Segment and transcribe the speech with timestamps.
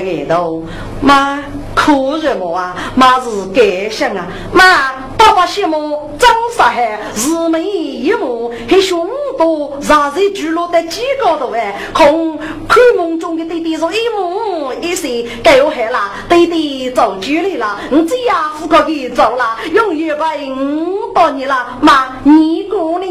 [0.00, 0.62] 个耳朵，
[1.00, 1.38] 妈
[1.74, 2.74] 哭什么啊？
[2.94, 4.26] 妈是感想啊！
[4.52, 11.80] 妈，爸爸羡慕张沙海日眉一目，还胸多，上在聚落的几高头哎！
[11.92, 23.06] 空看梦中的弟弟说一目一岁，该我害了，弟弟走距离了，你这样不可以走了，永远不应到你了，妈，你过呢？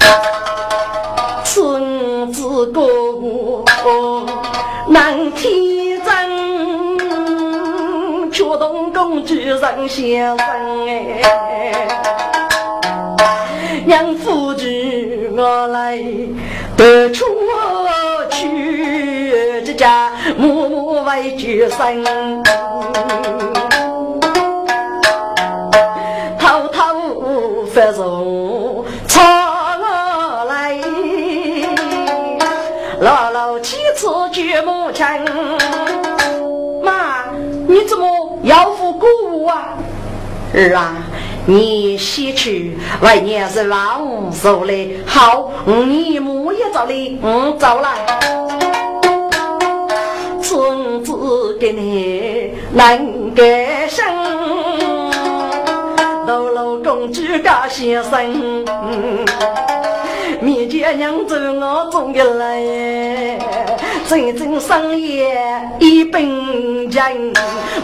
[1.48, 2.82] 孙子哥
[3.84, 4.26] 哥
[4.88, 6.12] 难天真，
[8.32, 10.38] 却动公主人先生
[10.88, 11.88] 哎，
[13.86, 14.66] 娘夫子
[15.36, 15.96] 我来
[16.76, 17.24] 得出
[18.28, 22.04] 去，这家默默为举身，
[26.38, 26.82] 偷偷
[27.72, 28.55] 发愁。
[34.46, 35.04] 岳母亲，
[36.80, 37.24] 妈，
[37.66, 39.76] 你怎么要付鼓舞啊？
[40.54, 40.94] 儿啊，
[41.46, 45.00] 你先去，外娘是王走嘞。
[45.04, 47.88] 好，你母也走嘞，嗯，走了。
[50.40, 53.04] 孙子给你难
[53.34, 54.06] 改生，
[56.24, 58.64] 老老公主高先生。
[60.40, 63.38] 面见娘走我中的来，
[64.08, 65.24] 真正生意
[65.80, 67.32] 一本钱，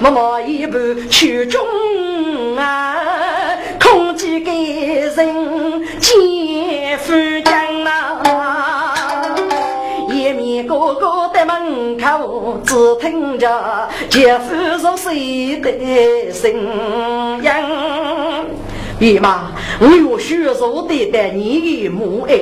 [0.00, 0.78] 默默一步
[1.10, 1.60] 曲中
[2.56, 2.96] 啊，
[3.80, 7.12] 空几个人见夫
[7.44, 9.34] 将啊，
[10.10, 16.52] 一面哥哥在门口只听着姐夫说谁的声
[17.42, 17.50] 音。
[19.00, 19.50] 姨妈，
[19.80, 22.38] 我有血肉的待你母爱，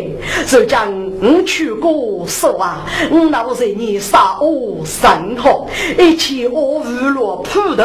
[0.47, 2.87] 就将我去过手啊！
[3.11, 7.85] 我那不是你杀我身后，一切我娱乐普头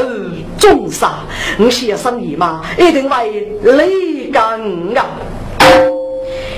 [0.57, 1.19] 重杀，
[1.59, 4.61] 我先生姨妈一定会累干
[4.95, 5.05] 啊！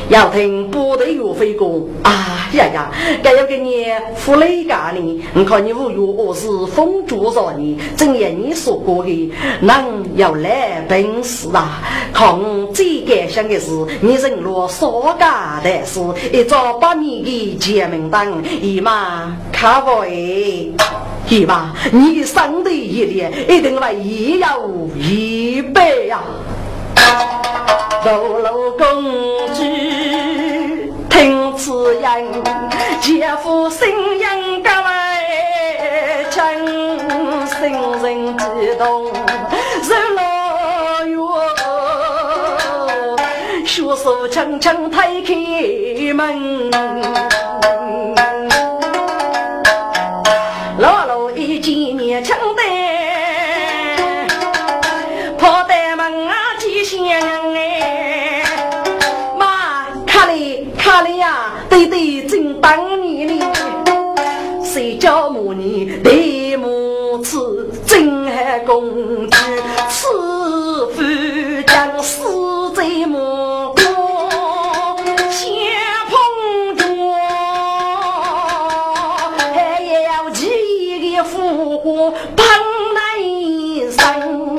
[0.09, 1.65] 要听部队岳飞哥
[2.03, 2.91] 啊呀呀！
[3.21, 5.23] 该要给你付雷干呢？
[5.33, 9.31] 你看你五月我是风烛少年，正言你说过的，
[9.61, 9.75] 人
[10.15, 11.81] 要来本事啊！
[12.13, 12.39] 看
[12.73, 13.69] 最感想的是，
[14.01, 15.99] 你人落少干的是，
[16.31, 18.31] 一早把你的结名单，
[18.61, 20.09] 姨妈看不哎，
[21.29, 26.21] 姨妈你生的一点一定会一有一倍呀！
[28.05, 29.03] 楼楼公
[29.53, 29.63] 主
[31.09, 32.25] 听此言，
[33.01, 33.89] 姐夫心
[34.19, 35.23] 应格外
[36.29, 36.53] 强，
[37.47, 37.71] 心
[38.01, 38.43] 人激
[38.77, 41.17] 动人老哟，
[43.65, 45.33] 血手轻轻推开
[46.13, 46.71] 门，
[68.67, 69.37] 公主，
[69.89, 70.07] 此
[70.87, 71.01] 夫
[71.65, 73.81] 将死在母国
[75.31, 75.47] 先
[76.09, 76.83] 碰着，
[79.53, 80.49] 还要记
[80.99, 82.45] 一个福祸碰
[82.93, 82.99] 难
[83.89, 84.57] 生，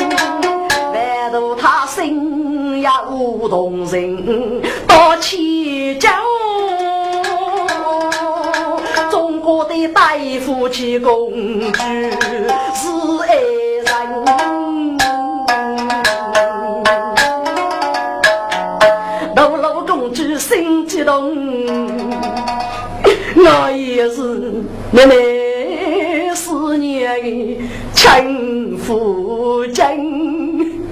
[0.95, 6.11] 难道他心也无动人，到起将。
[9.51, 10.15] 我的大
[10.45, 11.33] 夫妻公
[11.73, 12.87] 主是
[13.27, 13.41] 爱
[19.35, 21.35] 老老公主心激动，
[23.37, 27.59] 我也是妹妹思念的
[27.93, 30.89] 亲夫君。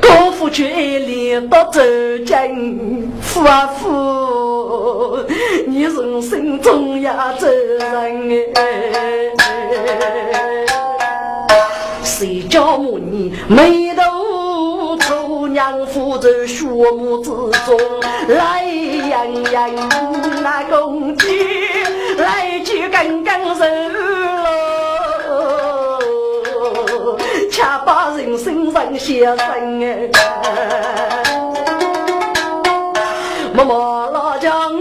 [0.00, 1.80] 高夫去爱恋到走
[2.24, 5.18] 近，夫啊夫，
[5.66, 9.34] 你人生重要责任哎。
[12.58, 17.78] 叫母你眉头愁，娘夫在血母之中
[18.26, 19.70] 来洋洋，
[20.42, 21.28] 那公鸡
[22.16, 23.98] 来去刚刚熟了。
[27.52, 29.38] 恰把人生上写生
[29.84, 30.10] 哎，
[33.54, 34.72] 默默老将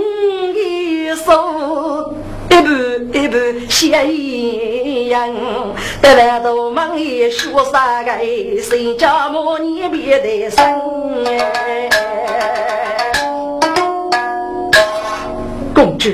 [0.55, 1.96] 一手一
[2.67, 2.73] 步
[3.17, 3.37] 一步
[3.69, 5.33] 写一样，
[6.01, 8.11] 得来都忙也说啥个？
[8.61, 10.57] 谁家母你别得生？
[15.73, 16.09] 公主。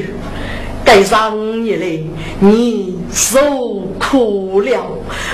[0.85, 2.05] 该上你嘞，
[2.39, 3.39] 你受
[3.99, 4.85] 苦了。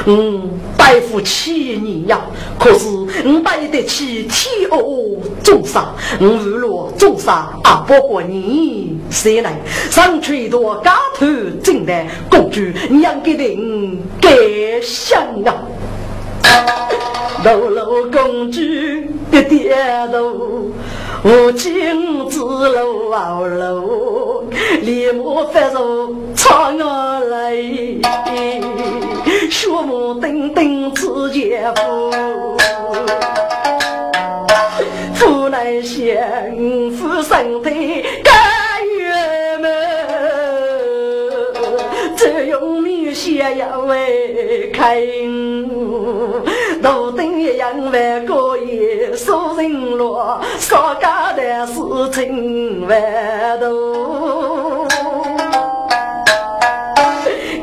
[0.05, 2.21] 嗯，拜不起你呀。
[2.59, 2.87] 可是
[3.25, 5.83] 我拜得起天恶众生，
[6.19, 9.59] 我娱乐众生啊，不过你谁来？
[9.89, 11.25] 上去多家头
[11.63, 14.29] 进来，公主娘给定该
[14.81, 15.55] 想啊。
[17.43, 18.59] 楼楼公主
[19.31, 20.71] 的点头。
[21.21, 24.43] 无尽之路啊路，
[24.81, 27.55] 立马翻入长安来，
[29.51, 32.09] 血目登登只见夫，
[35.13, 36.07] 夫难相
[36.91, 37.69] 夫生的
[38.23, 38.33] 甘
[38.97, 39.67] 愿么？
[42.15, 45.05] 只用米线呀为开。
[46.81, 48.88] 头顶一样万个亿，
[49.19, 51.73] 数人落，少家的事
[52.13, 54.87] 情万多。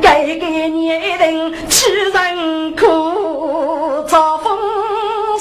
[0.02, 4.58] 该给你一定吃人苦，遭风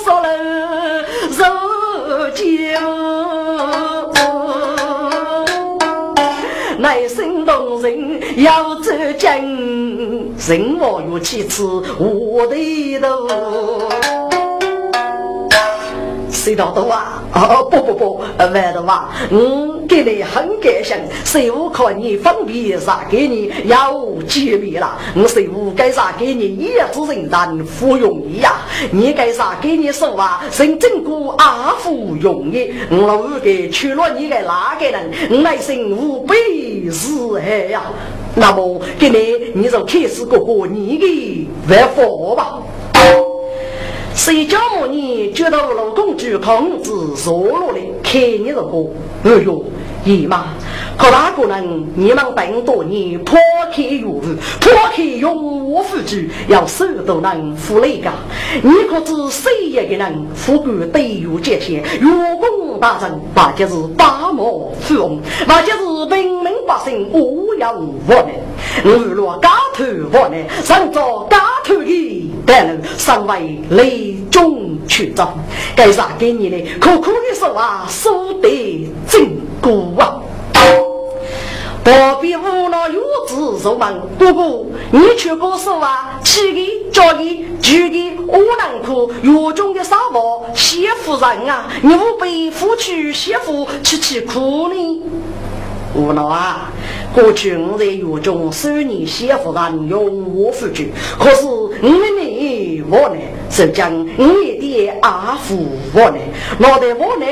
[0.06, 0.30] 扫楼
[1.34, 1.44] 受
[2.30, 2.46] 惊。
[6.78, 14.25] 内心动人要走近，人我有妻子我的头。
[16.46, 17.24] 谁道多啊？
[17.34, 23.92] 哦不不不，外头啊，我给你很感谢，谁无可你方便啥给你要
[24.28, 24.96] 见面了？
[25.16, 28.58] 我谁无该啥给你也只人然服用你呀？
[28.92, 30.44] 你该啥给你说啊？
[30.56, 35.12] 人真过阿服用你，我老五给娶了你个哪个人？
[35.32, 37.10] 我内心无比是
[37.40, 37.82] 爱呀。
[38.36, 42.60] 那么给你，你就开始过过你的万福吧。
[44.16, 46.90] 谁家母女觉得老公主控制
[47.26, 48.90] 弱落的，看你如何，
[49.30, 49.64] 哎呦，
[50.06, 50.46] 姨妈，
[50.96, 53.40] 可大个人你们本多年破
[53.74, 54.22] 开岳父，
[54.62, 58.12] 破开用我夫君，要手都能扶那个，
[58.62, 61.84] 你可知谁一个人富贵对有这些？
[62.00, 62.10] 岳
[62.40, 68.28] 公大人，那就是大漠富翁，那就是平民百姓无有无能。
[68.84, 72.32] 我若家头无能，上做家头的。
[72.48, 75.36] 但能身为雷中去长，
[75.76, 76.64] 该啥给你呢？
[76.80, 79.35] 苦苦的说话，说得真
[79.66, 80.22] 过啊！
[81.84, 84.00] 何必无奈有子受忙？
[84.20, 89.12] 哥哥，你去告诉啊，七个、叫的、九的，我能哭。
[89.24, 95.02] 狱中的沙漠，谢夫人啊，你不被夫妻媳妇去去哭呢？
[95.96, 96.72] 无奈啊！
[97.14, 101.46] 过去我在狱中收你媳妇人用我夫君，可是
[101.82, 103.16] 你你我呢，
[103.50, 106.18] 是将你的阿父我呢，
[106.60, 107.26] 我的我呢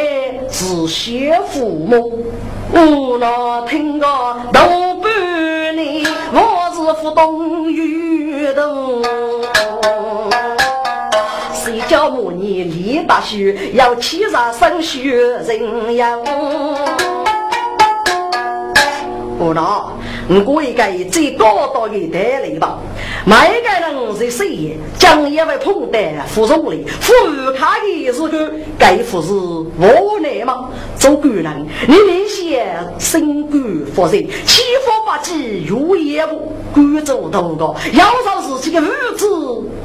[0.50, 2.26] 是媳妇母。
[2.74, 3.28] 无奈
[3.68, 4.06] 听个
[4.52, 4.62] 大
[5.02, 9.02] 半年，我是不懂狱头。
[11.54, 16.18] 谁叫我你立大须，要起上生血人呀？
[19.38, 19.94] 不恼，
[20.30, 22.80] 我应该最高大的带来吧。
[23.26, 27.14] 每个人在谁将一位碰得服从里，富
[27.54, 30.70] 卡的是个该服是无奈吗？
[30.98, 32.66] 做官人，你那些
[33.00, 33.62] 身官
[33.94, 39.28] 发人，欺负不起如也不官做多个，要找自己的儿子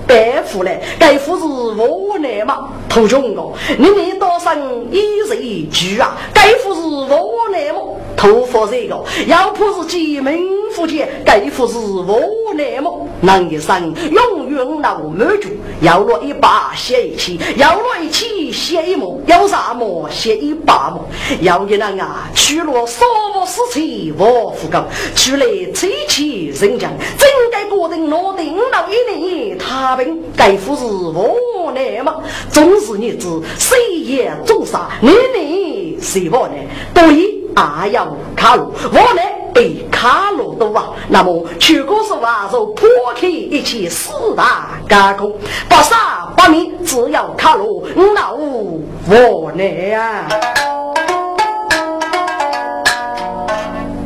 [0.07, 2.69] 白富来，该服是无奈吗？
[2.89, 7.81] 头穷个，你你多生一日居啊，该服是无奈吗？
[8.17, 10.39] 头发这个，要不是几门
[10.75, 12.91] 夫妻，该服是无奈吗？
[13.23, 15.49] 男一生永远闹满足，
[15.81, 21.01] 要落一把写一起，要落一起写一幕，要啥么写一把幕，
[21.41, 32.17] 要一人啊去了少不死气我富高，去了吹气人将，真该个人落定到一年他病，该服是无奈吗？
[32.51, 36.67] 总是日子谁也总杀，年年谁无奈？
[36.93, 37.39] 对。
[37.59, 39.21] 还要卡路，我呢
[39.59, 40.91] 被卡路多啊。
[41.09, 45.33] 那么全国是话就破开一切四大加工，
[45.69, 47.85] 不杀不灭，只要卡路，
[48.15, 50.29] 那无我呢啊。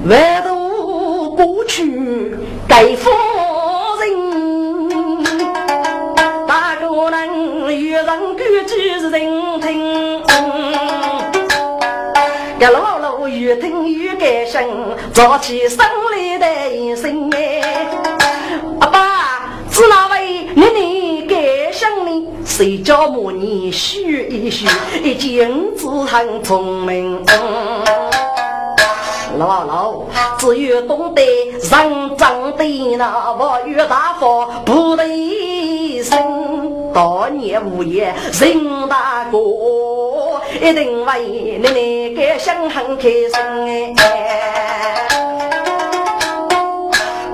[0.08, 2.34] 万渡过去
[2.66, 3.10] 该夫
[4.00, 5.22] 人，
[6.46, 10.22] 大个人遇人感激是人听。
[12.58, 12.78] 一路
[13.28, 14.60] 越听越感性，
[15.12, 15.78] 早起生
[16.10, 17.86] 来的一性哎。
[18.80, 22.28] 阿爸，是哪位女人感性呢？
[22.44, 24.68] 谁觉母你修一修，
[25.02, 27.24] 一见五子很聪明。
[29.38, 30.04] 姥姥，
[30.38, 39.38] 只有懂得人长的那佛，越大佛不得一生，多年无言人大哥。
[40.60, 43.32] 一定为你那个想很开心
[43.66, 43.94] 哎。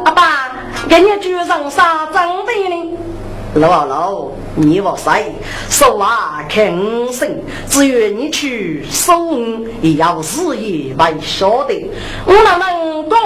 [0.05, 0.53] 阿爸，
[0.89, 2.97] 给你举上啥长的呢？
[3.55, 5.33] 老老，你我谁？
[5.69, 6.67] 说话看
[7.13, 7.29] 声，
[7.69, 11.91] 只愿你去送也要日夜为晓得。
[12.25, 13.21] 我哪能讲？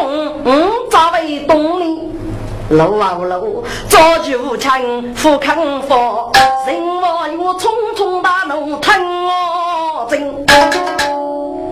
[0.44, 2.12] 我，咋会懂呢？
[2.70, 3.18] 老老，
[3.88, 6.32] 早就请富康佛，
[6.66, 9.61] 人我我匆匆大怒吞我。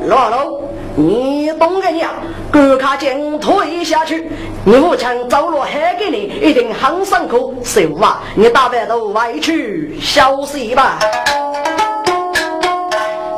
[0.07, 0.61] 老老。
[0.97, 2.11] 你懂个呀？
[2.53, 4.29] 赶卡将推下去，
[4.65, 7.55] 你母亲走路还给你，一定很辛苦。
[7.65, 10.99] 师傅啊，你打扮都外去休息吧。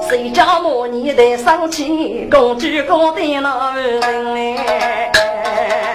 [0.09, 4.35] 谁家母你的生气，公主公的那人
[4.67, 5.91] 哎。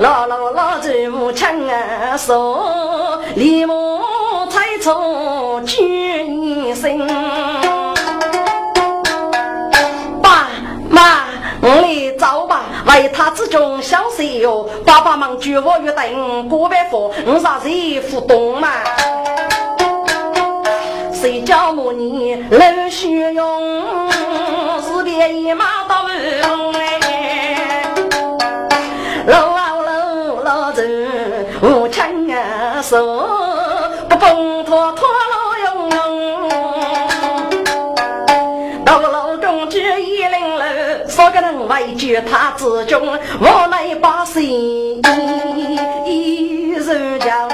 [0.00, 4.00] 老老老子母亲啊，说李母
[4.50, 5.95] 才出举
[13.08, 14.68] 他之中小事哟。
[14.84, 17.68] 爸爸忙举我约等过百佛，我啥子
[18.10, 18.68] 不懂嘛？
[21.12, 24.10] 谁叫我你冷血用？
[24.82, 27.84] 是别一马到龙哎！
[29.26, 30.86] 老啊老老子
[31.62, 33.35] 无情啊，说
[41.68, 45.02] 为救他之中，我来把心
[46.04, 47.48] 一人叫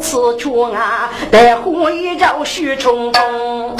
[0.00, 3.76] 此处啊，待会一朝须重逢。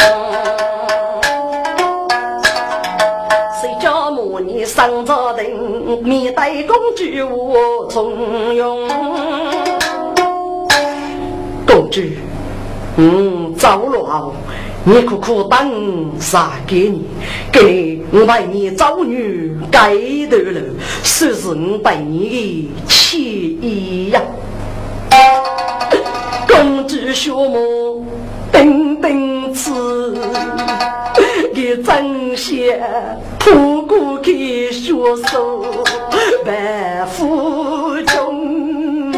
[3.61, 8.89] 谁叫母你上朝廷，面对公主无从容。
[11.67, 12.01] 公主，
[12.97, 14.33] 嗯，走了。
[14.85, 17.05] 你苦苦等啥给你？
[17.53, 19.91] 给你我为你找女该
[20.29, 20.61] 头了，
[21.05, 23.21] 算是我对你的情
[23.63, 24.21] 谊呀。
[26.49, 28.05] 公主学母
[28.51, 30.17] 等等次，
[31.55, 32.83] 给真些
[33.39, 34.93] 破过去学
[35.31, 35.65] 手
[36.45, 39.13] 万夫中，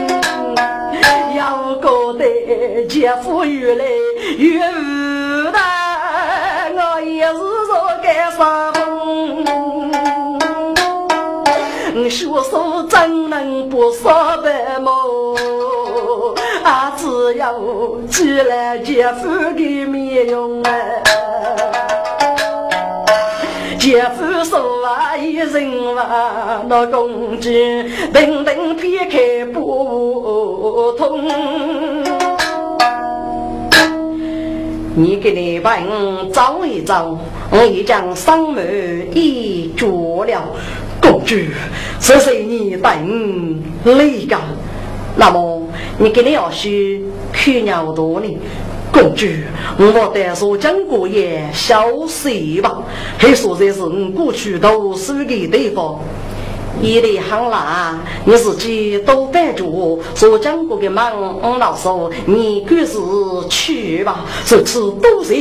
[1.34, 3.84] 要觉得姐夫越来
[4.36, 4.60] 越。
[8.14, 9.44] 说该啥风，
[12.08, 15.34] 学手怎能不说白么？
[16.62, 17.52] 啊，只要
[18.08, 20.70] 记来姐夫的面容啊，
[23.80, 31.24] 姐夫说啊一人话，那公鸡等等撇开不通。
[34.96, 35.72] 你给你问
[36.32, 37.18] 找一找，
[37.50, 40.42] 我已将丧门已绝了。
[41.02, 41.36] 公主，
[41.98, 44.40] 这是你等雷干。
[45.16, 45.62] 那么
[45.98, 48.38] 你给你要去去鸟多呢？
[48.92, 49.26] 公主，
[49.78, 52.80] 我得说讲过也消息吧，
[53.18, 55.98] 还说这是我过去读书的地方。
[56.82, 62.98] 一里行啦，你自己多办主，所讲过的忙，我老说你可是
[63.48, 65.34] 去吧，这次都是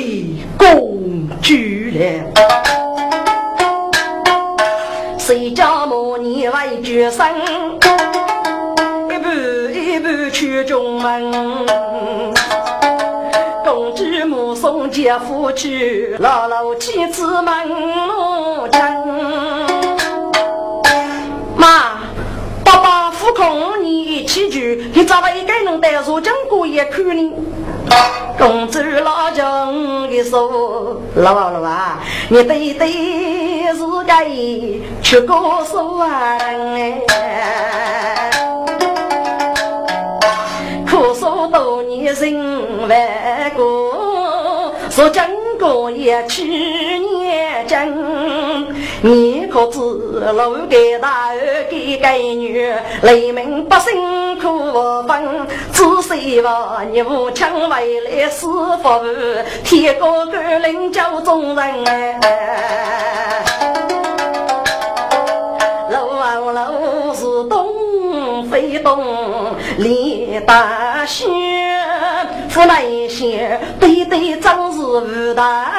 [0.58, 1.54] 公主
[1.94, 2.24] 了。
[5.18, 7.26] 谁家母你为决生，
[9.10, 9.30] 一步
[9.74, 11.32] 一步去中门，
[13.64, 17.70] 公主母送姐夫去，老老妻子门
[18.08, 19.63] 路正。
[21.58, 22.00] 妈，
[22.64, 27.32] 爸爸不空，你一起去，你咋了一个人带入江过夜去呢？
[28.38, 32.92] 公主老将的说：“老老老啊，你对对
[33.76, 34.26] 是该
[35.02, 37.00] 去告诉哎，
[40.86, 45.28] 可说多年人万过，说江
[45.60, 48.74] 过夜去年真。”
[49.06, 51.36] 你可知路给大儿
[51.70, 58.48] 给该女，雷鸣百姓苦分，只希望你无强为来师
[58.82, 59.02] 傅，
[59.66, 63.44] 天高高领教众人哎。
[65.90, 71.26] 路啊路是东非东，李大须。
[72.50, 75.74] 出来一些，对对，真是无大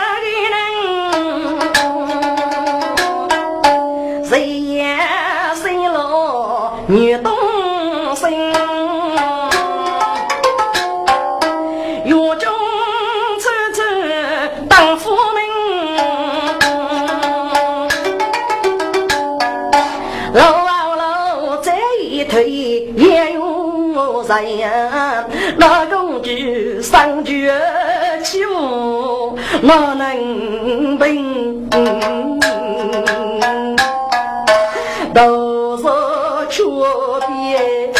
[24.42, 24.70] 有人。
[25.56, 26.30] 那公主
[26.82, 27.52] 上绝
[28.22, 31.68] 起舞，哪能平？
[35.14, 35.84] 都是
[36.50, 36.62] 缺
[37.28, 37.92] 别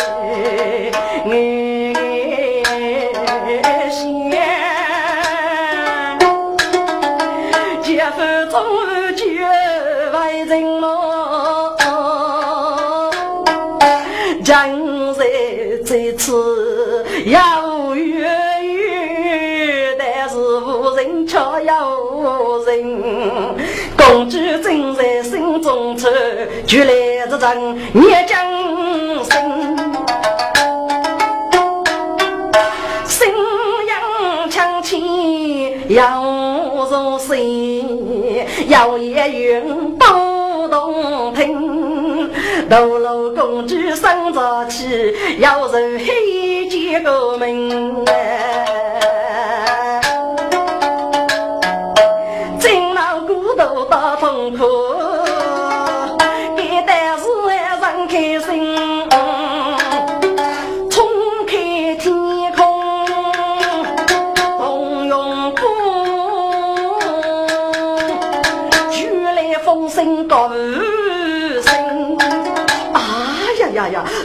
[3.63, 4.31] 爱心，
[7.81, 8.19] 姐夫
[8.51, 8.57] 终
[9.17, 9.23] 绝
[10.13, 10.53] 为人
[26.67, 28.45] 愁，就来这阵孽将
[29.25, 29.77] 生。
[33.05, 33.29] 心
[33.87, 36.23] 阳强起要
[36.91, 42.31] 入心，要也云不动听。
[42.69, 46.67] 斗罗公主生着气，要入黑。
[46.67, 48.05] 结个名，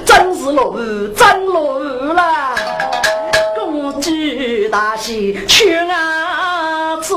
[0.06, 1.90] 真是落雨，真落雨。
[4.72, 7.16] 大喜去啊，此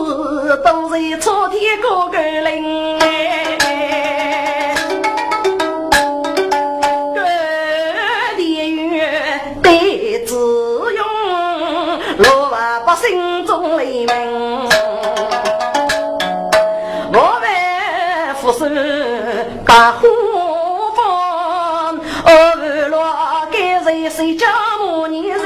[0.65, 2.99] 都是朝天高个灵。
[24.23, 24.47] 谁家
[24.79, 25.41] 母女人。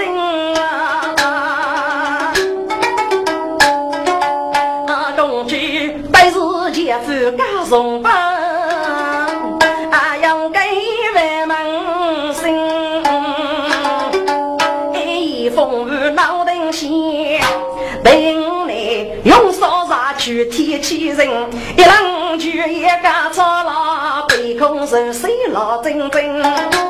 [6.86, 8.12] 家送饭，
[9.90, 10.58] 啊，要给
[11.14, 12.54] 万门心。
[14.94, 17.40] 一风雨闹登仙，
[18.04, 21.26] 等你用扫帚去天气人，
[21.78, 26.85] 一冷就一个操劳，背空手水老真真。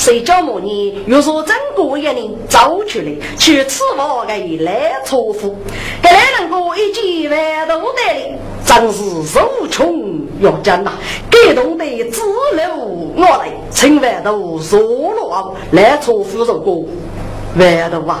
[0.00, 5.54] 谁叫母你又说整个一年走出来去吃饭的来错付，
[6.00, 8.34] 给来人过一几万多的里，
[8.64, 10.02] 真是受穷
[10.40, 10.92] 要艰呐！
[11.30, 12.22] 感动的自
[12.56, 12.64] 流
[13.14, 16.70] 我来，请万都坐落来错付这个
[17.56, 18.20] 万都啊！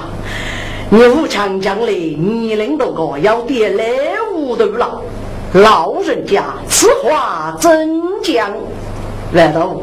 [0.90, 3.84] 你武强将来年龄都高，要点来
[4.34, 5.00] 无头了，
[5.54, 7.90] 老人家此话怎
[8.22, 8.52] 讲？
[9.32, 9.82] 万都。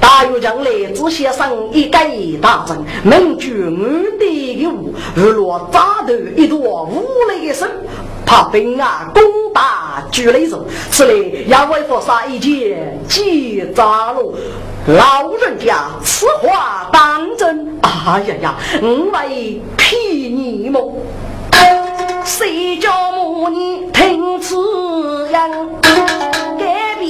[0.00, 1.98] 大约将来只先生一个
[2.40, 7.68] 大人，能举我的一物，如若扎头一朵无雷声，
[8.24, 14.34] 怕兵啊攻打举雷手，此类要为佛杀一件几扎路。
[14.86, 17.78] 老人家此话当真？
[17.82, 20.96] 哎呀呀，我为骗你么？
[22.24, 24.56] 谁叫母女听此
[25.30, 26.47] 言？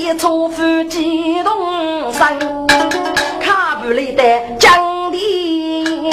[0.08, 2.66] 改变错付激动声。
[3.42, 4.22] 卡不来的
[4.58, 6.10] 江地，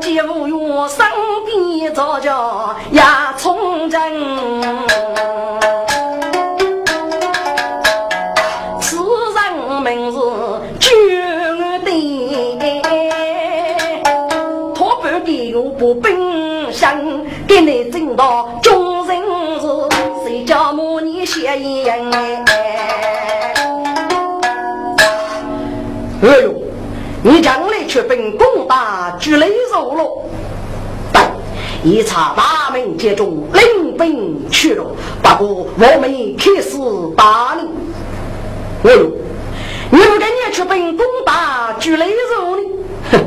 [0.00, 1.04] 几无用身
[1.44, 4.00] 边早叫压从真。
[8.80, 8.96] 此
[9.34, 10.18] 人名是
[10.80, 10.88] 九
[11.84, 12.80] 弟，
[14.74, 16.98] 托半的又不冰箱，
[17.46, 18.81] 给你整到众人是谁
[21.24, 21.70] 叫母
[22.10, 22.34] 你？
[26.22, 26.54] 哎呦，
[27.22, 30.04] 你将来去本宫打巨雷肉了！
[31.12, 31.22] 对，
[31.82, 34.84] 一查大门接中，领兵去了。
[35.22, 36.78] 不过我们开始
[37.16, 37.68] 打你。
[38.88, 39.10] 哎呦，
[39.90, 42.62] 你不跟你去本宫打巨雷肉呢？
[43.10, 43.18] 哼，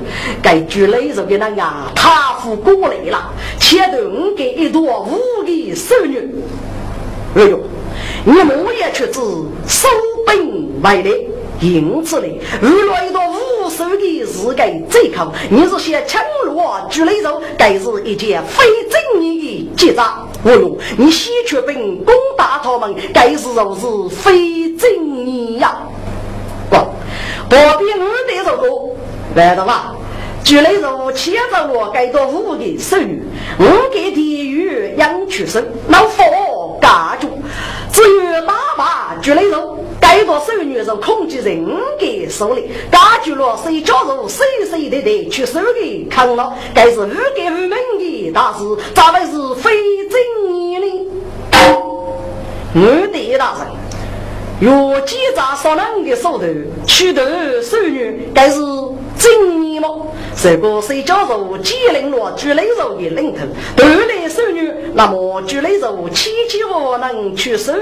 [0.41, 3.29] 该巨雷肉的那呀，他府过来了，
[3.59, 6.33] 且等给一朵无的少女。
[7.35, 7.59] 哎呦，
[8.25, 9.21] 你们也去知
[9.67, 9.87] 收
[10.27, 11.11] 兵外来。
[11.61, 12.27] 因此呢，
[12.61, 14.55] 遇了一朵无数的是个
[14.89, 20.27] 贼寇，你是些强罗举雷手，该是一件非正义的结账。
[20.43, 25.77] 哦哟，你西却兵攻打他们，该是若是非正义呀！
[26.69, 28.67] 不，何必我得这个？
[29.35, 29.95] 来的吧。
[30.43, 32.97] 举雷手牵着我该到五个手，
[33.57, 37.27] 我给地狱养出生，老佛感觉，
[37.95, 39.79] 只有打把举雷手。
[40.01, 41.65] 该多手女是控制人
[41.97, 48.59] 的手里，感觉了谁加入谁谁的的去手的扛了，该是无给无门的大事，
[48.93, 49.71] 咋会是非
[50.09, 51.07] 正义呢？
[52.75, 53.67] 我的大人，
[54.59, 56.45] 若记在少人的手头，
[56.85, 58.59] 取得手女，该是
[59.17, 59.79] 正义
[60.35, 60.41] 吗？
[60.41, 63.45] 这个谁加入吉林罗举雷手的领头，
[63.77, 67.73] 锻炼手女，那么举雷手七七何能取手？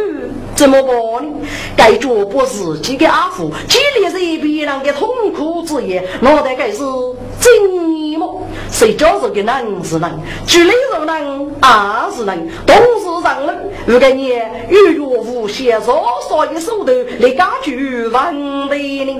[0.55, 1.33] 怎么办呢？
[1.75, 8.27] 该脚不是几个阿福，激励着别人的痛苦之言，脑袋该是正义吗？
[8.71, 10.11] 谁叫这个人是人，
[10.45, 13.57] 举雷手人也是人，都是人人。
[13.85, 14.27] 如果你
[14.69, 19.11] 与若无限少少的手段来解决问题呢？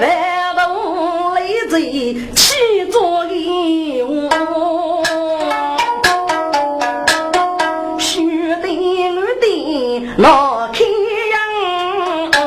[0.00, 0.29] 喂
[1.70, 4.28] 万动雷贼气作一窝。
[10.16, 10.84] 老开
[11.30, 12.40] 阳，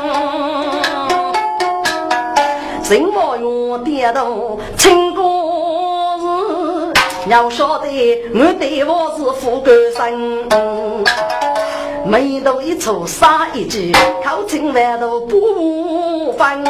[2.90, 6.94] 人莫用跌倒成功事。
[7.30, 7.88] 要晓得
[8.36, 10.46] 我对我是富贵生，
[12.06, 13.92] 眉头一蹙杀一句，
[14.24, 16.64] 口称万头不分。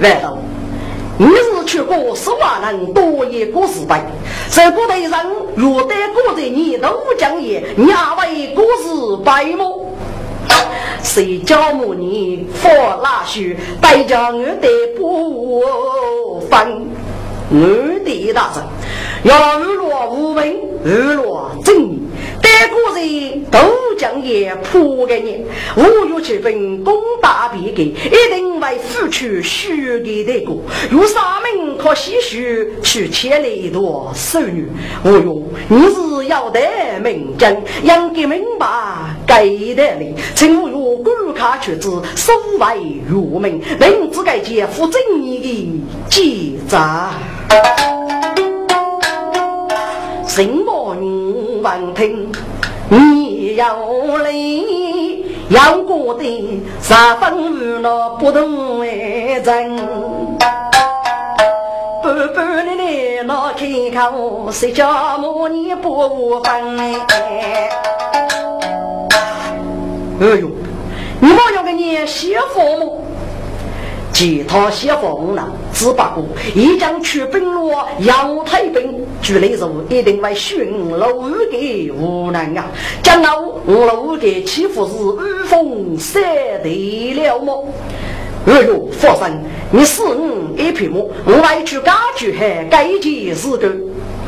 [0.00, 0.38] 万头。
[1.20, 4.04] 你是去过十万人多一个时代，
[4.50, 5.10] 这古代人
[5.56, 9.96] 若得过在你都讲也，你还为故事白目？
[11.02, 12.68] 谁教母你佛
[13.02, 16.86] 拉须，代价我得不分？
[17.50, 17.58] 我
[18.04, 18.62] 的大神，
[19.24, 22.07] 要日落无名，日落正义。
[22.58, 23.58] 待个人都
[23.96, 25.44] 将也扑给你，
[25.80, 26.92] 五月七分攻
[27.22, 30.50] 打别个，一定会付出血的代价。
[30.90, 34.68] 有啥门可唏嘘，去千里一朵少女。
[35.04, 36.60] 我哟，你是要得
[37.00, 38.66] 名将，应该明白
[39.24, 40.12] 该的理。
[40.34, 47.08] 请我用观看曲子，收为入门，明知该肩负正义的记载。
[50.26, 52.30] 什么女闻听，
[52.90, 53.76] 你要
[54.22, 54.32] 来，
[55.50, 56.24] 要过的
[56.80, 59.76] 十分无奈不同为人。
[62.02, 63.66] 半半的你那开
[64.00, 66.78] 口，谁叫母你不分？
[70.20, 70.50] 哎呦，
[71.20, 73.02] 你莫要给你媳妇么？
[74.18, 75.48] 其他些方呢？
[75.72, 82.66] 只不过一将去奔落杨太兵，举来如一定会寻路给无能啊！
[83.00, 83.30] 将来
[83.64, 84.92] 路给欺负是
[85.24, 86.20] 御风三
[86.64, 87.68] 得了么？
[88.46, 90.16] 哎呦，佛生，你是我
[90.56, 93.70] 一匹马，我来去解决还该件事个，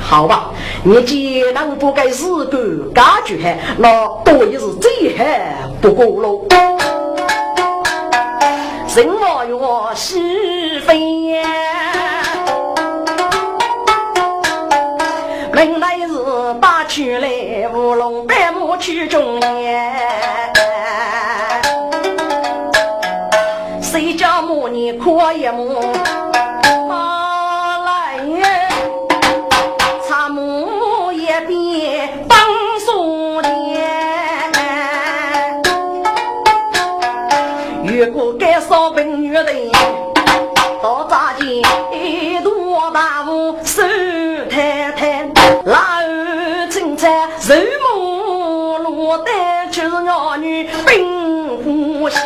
[0.00, 0.52] 好吧？
[0.84, 6.46] 你既然不该事个解决还，那多也是最还不过喽。
[8.92, 11.48] 人我哟是非呀，
[15.52, 16.14] 本来是
[16.60, 19.88] 打去来乌龙白马去中年，
[23.80, 25.80] 谁家母你可一母？
[38.58, 39.44] 少本女人，
[40.82, 41.46] 到扎间
[41.92, 43.82] 一朵大雾，手
[44.50, 45.28] 太太，
[45.64, 47.54] 拉儿青菜，肉
[47.94, 52.20] 木落单，就是儿女并不贤。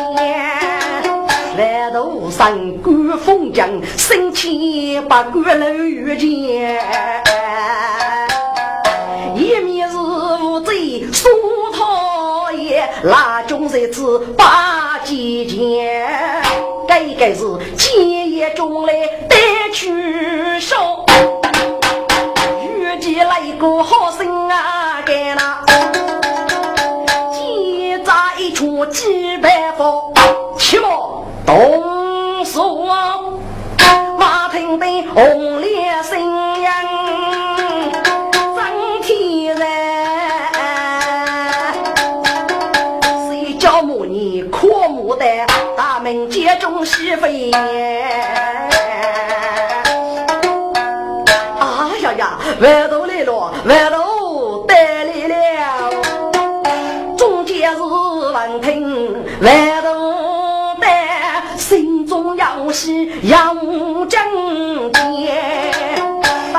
[1.57, 6.81] 来途上观风景，身前把关楼遇见，
[9.35, 11.29] 一面是乌贼苏
[11.73, 15.87] 讨厌，拉中在此把几件。
[16.87, 17.43] 该该是
[17.77, 18.93] 今夜中来
[19.29, 19.35] 得
[19.71, 21.05] 取手，
[22.63, 25.03] 遇见来个好生啊！
[25.05, 25.63] 该那
[27.31, 30.01] 几扎一出几百方，
[30.57, 30.89] 起码
[31.45, 33.19] 动手啊！
[34.17, 35.61] 马听得红
[46.75, 47.51] 门接中西飞。
[51.59, 55.89] 啊呀呀，万头来了，万头带来了，
[57.17, 63.55] 中间是闻听万头带，心中要喜杨
[64.09, 65.33] 正杰。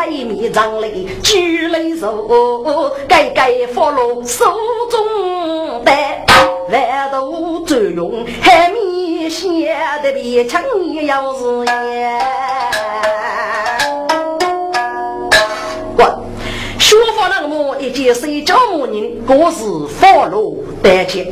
[0.09, 4.45] 一面长泪举泪手，盖盖佛罗手
[4.89, 6.25] 中戴，
[6.71, 8.96] 万头转用海面
[9.37, 12.19] 写的比枪也要是也。
[16.79, 21.27] 说法那么一件谁叫母人，各是佛罗丹前，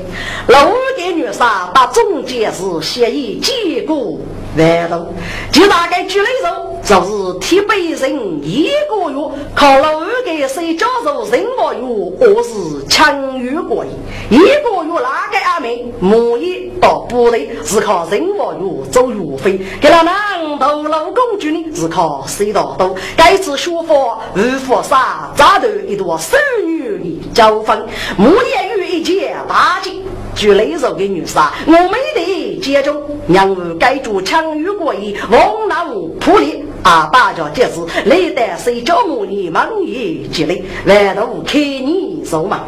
[0.48, 0.66] 老
[0.98, 4.18] 的女杀把中间是协议结果。
[4.56, 5.04] 难道
[5.50, 9.18] 就大概举来说，就是铁背人一个月
[9.54, 13.84] 靠老二给谁教授任何月，我是强于过
[14.30, 22.94] 一个月哪个阿妹木一到部队是靠任何月走月费，给那男头老公举呢是靠谁到多？
[23.16, 27.86] 该次学佛无佛杀，扎头一朵少女的交锋，
[28.16, 30.00] 木叶与一件大吉。
[30.34, 35.86] 举雷手的女杀，我没得接中，让我该住强于过一，王南
[36.20, 37.08] 普里啊！
[37.12, 42.64] 大家皆是雷得谁叫母你忙也积累，万都开你手嘛。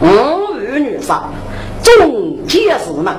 [0.00, 1.24] 我与女杀，
[1.82, 3.16] 总皆是嘛。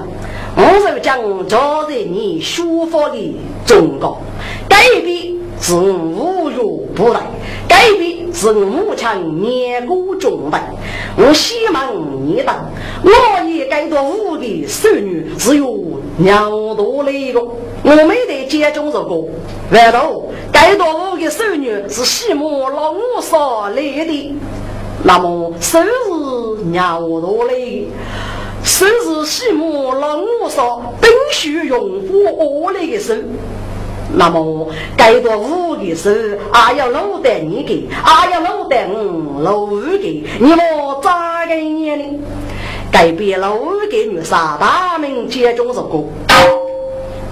[0.56, 4.20] 我是将教在你书法的忠告，
[4.68, 7.22] 改变是无入不来。
[7.68, 10.74] 改变是母亲年过中代，
[11.18, 11.94] 我希望
[12.26, 12.70] 你当
[13.04, 15.78] 我也该做五的孙女，只有
[16.18, 19.24] 娘多了一个，我没得接中这个。
[19.72, 24.36] 外头该做五的孙女是西母老五所来的，
[25.04, 27.54] 那么生日娘多了，
[28.64, 33.14] 生日西母老五所必须用我来的手。
[34.14, 34.68] 那么，
[34.98, 39.66] 该多五的事，还要老得你给，还要老得我老
[39.98, 42.20] 给，你莫咋个念呢？
[42.92, 43.56] 该变老
[43.90, 46.04] 给女杀大名接中是个，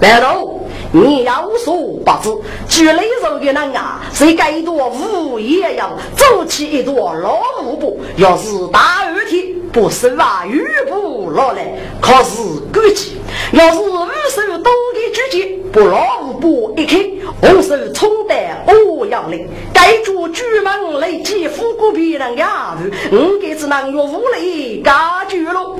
[0.00, 0.60] 来喽！
[0.90, 2.34] 你要说不知，
[2.68, 9.44] 举雷手的人啊，谁该多五也要走起一朵老五步，要是大二天。
[9.70, 12.40] 不是啊，雨不落来，可是
[12.72, 13.18] 估计
[13.52, 13.92] 要是五
[14.30, 16.96] 手多的之间，不老五步一开，
[17.42, 18.34] 红手冲得
[18.66, 19.38] 欧阳来，
[19.74, 24.90] 盖住朱门来接富贵别人家务，我该只能用武力解
[25.28, 25.76] 决了。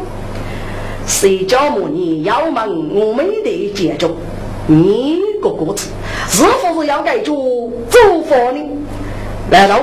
[1.07, 4.07] 谁叫母你要问我没得解决？
[4.71, 5.89] 你个个子
[6.29, 7.35] 是否是要改做
[7.89, 8.61] 做法呢？
[9.51, 9.81] 难道？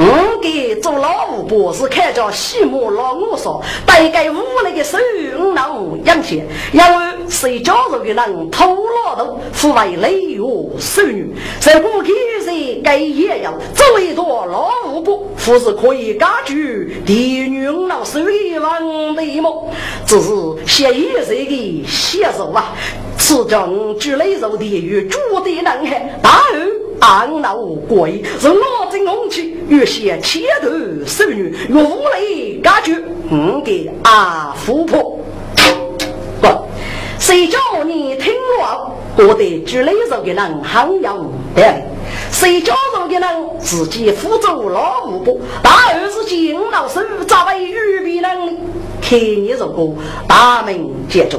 [0.00, 4.36] 我给做老五伯是看着西木老五说，带给屋
[4.66, 4.98] 里的手
[5.38, 10.42] 五能养钱，因为谁家族的人偷老头，父为累月
[10.78, 12.12] 收女，在不给
[12.42, 17.14] 谁该也要做一朵老五伯，父是可以解决地
[17.48, 19.70] 女老水王的么？
[20.06, 20.30] 只是
[20.66, 22.74] 写一岁的写手啊，
[23.18, 26.68] 此中举雷肉地狱主的男孩，大儿。
[27.00, 27.56] 安老
[27.88, 30.68] 贵，是我真勇气，越写前头
[31.06, 32.98] 少女，越无力感觉，
[33.30, 35.20] 五给阿富婆。
[37.18, 38.96] 谁叫你听我？
[39.16, 41.16] 我得举雷手的人很有道
[41.56, 41.62] 理。
[42.30, 43.22] 谁叫我的人
[43.58, 45.36] 自己辅助老五婆？
[45.62, 48.56] 大儿子见老师咋为预备能力？
[49.02, 49.92] 看你这个
[50.26, 51.38] 大门接住，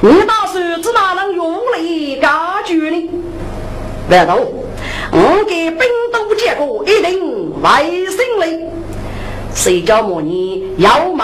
[0.00, 2.30] 你打算子哪能用力感
[2.64, 3.10] 觉呢？
[4.08, 4.38] 难道？
[5.12, 5.78] 我给兵
[6.12, 8.64] 都结果一定为胜利。
[9.54, 11.18] 谁叫我你要问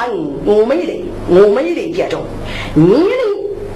[0.44, 0.94] 我没来，
[1.28, 2.18] 我没来接住。
[2.74, 3.14] 你呢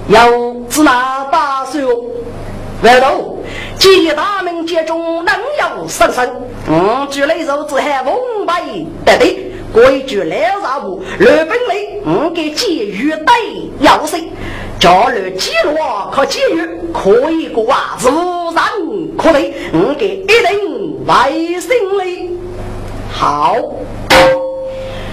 [0.07, 1.83] 有只拿打算？
[2.83, 3.39] 外头
[3.77, 6.29] 几大名接中能有生生。
[6.69, 8.61] 嗯，举来手只喊翁白
[9.05, 11.01] 得的，规矩来啥步？
[11.17, 13.33] 日本里我给几鱼带
[13.79, 14.29] 要谁？
[14.79, 15.75] 家里记录
[16.11, 18.65] 可节约，可以过啊，自然
[19.17, 19.53] 可得。
[19.73, 21.71] 我给一定为胜
[22.03, 22.37] 利。
[23.11, 23.55] 好，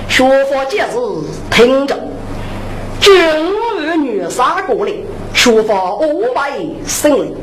[0.08, 0.98] 学佛戒指
[1.50, 1.96] 听着，
[3.02, 4.92] 君儿女杀过来，
[5.34, 6.52] 学佛五百
[6.86, 7.34] 胜利。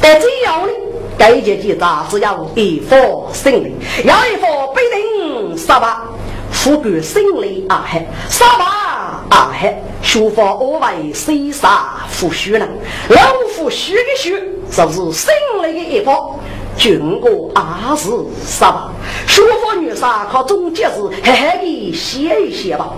[0.00, 0.72] 但这样呢，
[1.18, 2.98] 该节记杂是要一方
[3.30, 6.04] 胜利，要一方必定杀吧。
[6.50, 12.66] 富贵胜利啊嘿，杀吧啊嘿，学佛我为谁杀富虚人？
[13.10, 13.20] 老
[13.54, 14.30] 夫虚的虚，
[14.70, 16.38] 就是胜利的一方。
[16.76, 18.10] 军国二是
[18.44, 18.92] 杀吧，
[19.26, 22.90] 学佛女杀靠中间是嘿嘿的写一写吧。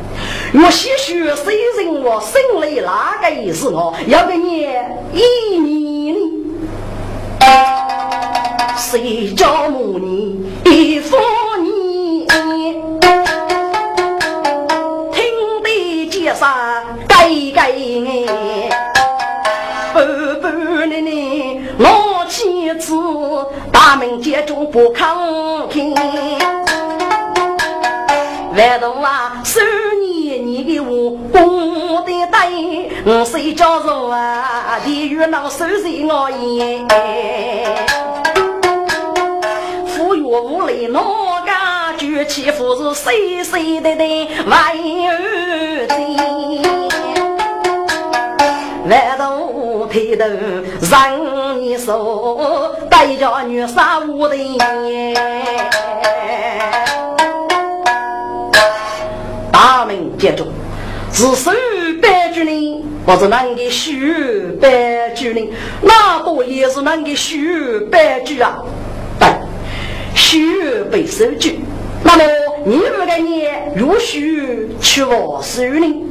[0.54, 4.66] 我些许谁人我心里哪个意思我要给你
[5.12, 6.20] 一年呢？
[8.76, 11.16] 谁叫母你一夫
[11.60, 12.26] 你？
[15.12, 15.22] 听
[15.62, 16.48] 得街上
[17.06, 18.70] 该该哎，
[19.92, 19.98] 不
[20.40, 20.48] 不
[20.86, 22.15] 呢呢，老
[22.46, 22.94] 妻子
[23.72, 25.92] 大门街中不抗听。
[28.54, 29.58] 万东啊，十
[29.96, 32.46] 年你的我功德大，
[33.04, 34.78] 我谁叫做啊？
[34.84, 36.86] 地狱能收拾我也？
[39.88, 41.00] 富裕无力，哪
[41.44, 45.10] 家举起斧子，谁谁的的万有
[45.88, 45.96] 的。
[48.88, 49.55] 万东
[49.96, 50.24] 抬头
[50.90, 54.36] 让你说，带着女杀我的。
[59.50, 60.46] 大名接中，
[61.14, 61.50] 是手
[62.02, 63.90] 百举人，或是能给手
[64.60, 65.48] 百举人，
[65.80, 67.34] 那多也是能给手
[67.90, 68.62] 百举啊！
[69.18, 69.26] 对，
[70.14, 70.36] 手
[70.92, 71.60] 被收举，
[72.04, 72.24] 那么
[72.66, 76.02] 你不该你如许去我手呢？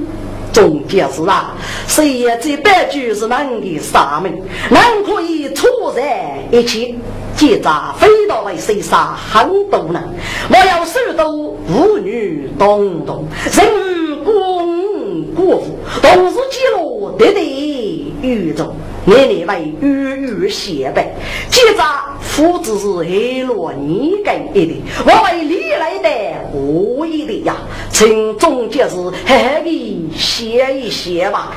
[0.56, 1.54] 总结是啊，
[1.86, 6.98] 谁也这百举是能给杀命，能可以错在一起。
[7.36, 10.02] 结扎飞到为谁杀很多人，
[10.50, 21.14] 我要手都妇女动动，人与公国父，同时记录得得宇宙，年年为日日写白。
[21.50, 26.10] 结扎父子是黑罗你给的，我为你来的
[26.52, 27.56] 无意的呀，
[27.90, 31.54] 请总结是嘿嘿的写一写吧。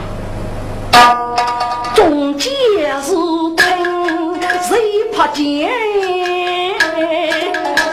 [1.97, 2.51] 总结
[3.03, 3.11] 是
[3.57, 3.67] 听
[4.63, 4.79] 谁
[5.13, 5.69] 怕见？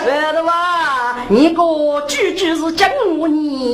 [0.05, 1.63] 觉得哇，你个
[2.07, 3.73] 句句是讲我你。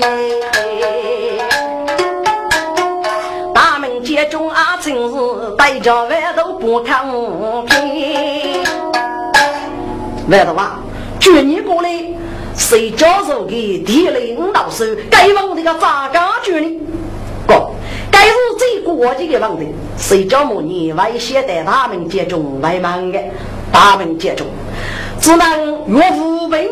[3.53, 5.17] 大门街中啊，真是
[5.57, 7.70] 带着万都不看平。
[10.31, 10.79] 外头哇，
[11.19, 11.89] 据你过来，
[12.55, 16.79] 谁教授给地雷五道手，该往这个咋家去呢？
[17.45, 17.69] 哥。
[18.09, 19.67] 该是最关键的问题，
[19.97, 23.19] 谁叫母你外写在他们接中外忙的，
[23.73, 24.47] 他们接中
[25.19, 26.65] 只能岳父本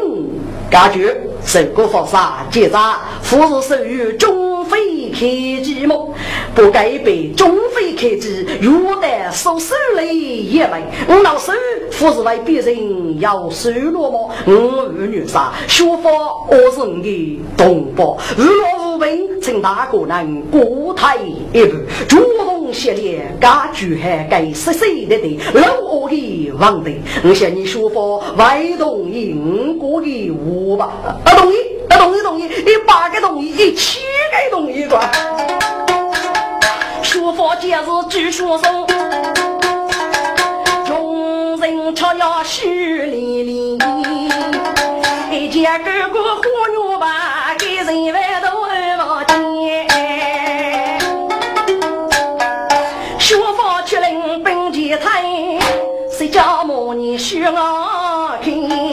[0.69, 6.13] 感觉受过佛杀结扎，父是属于中非科技么？
[6.53, 10.83] 不该被中非科技若得受手里也来。
[11.07, 11.51] 我老师
[11.91, 14.31] 父是为别人要收落么？
[14.45, 21.17] 我儿女啥学佛我是你的同胞，如若无本，请大哥能过台
[21.53, 26.91] 一步，主动协力，家具还该实实的的老我的王的。
[27.23, 29.35] 我向你说法，外同意
[29.79, 30.91] 我的我吧。
[31.39, 31.55] 同意，
[31.89, 35.09] 同意，同意，一八个同意，一千个同意，吧。
[37.01, 37.79] 书法今日
[38.09, 38.85] 举书送，
[40.85, 43.77] 众人瞧要许礼礼，
[45.31, 46.41] 一见哥哥虎
[46.73, 49.87] 女吧，给人万都二千。
[53.17, 55.23] 书法去领本节台，
[56.11, 58.88] 谁家母你许我听？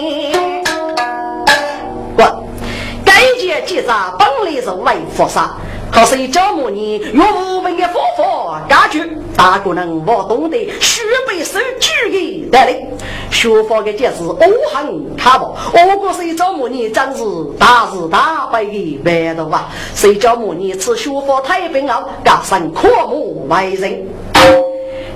[3.66, 5.55] 记着，本来是为佛杀，
[5.92, 12.86] 可是一教母你用无本的方法解决，大个人我懂得须被受举的带领。
[13.30, 17.22] 学佛的就是恶行卡不，我国谁教母你真是
[17.59, 19.68] 大是大败的万头啊！
[19.94, 24.07] 谁教母你此学佛太平奥，加上阔目为人。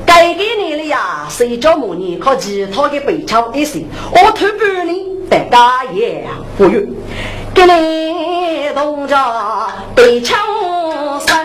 [0.04, 1.26] 该给你了呀！
[1.30, 4.98] 谁教母你靠其他的背枪一些，我偷半年
[5.30, 6.26] 得大也
[6.58, 6.92] 不语。
[7.60, 9.14] 给你同着
[9.94, 10.38] 背枪
[11.26, 11.36] 声，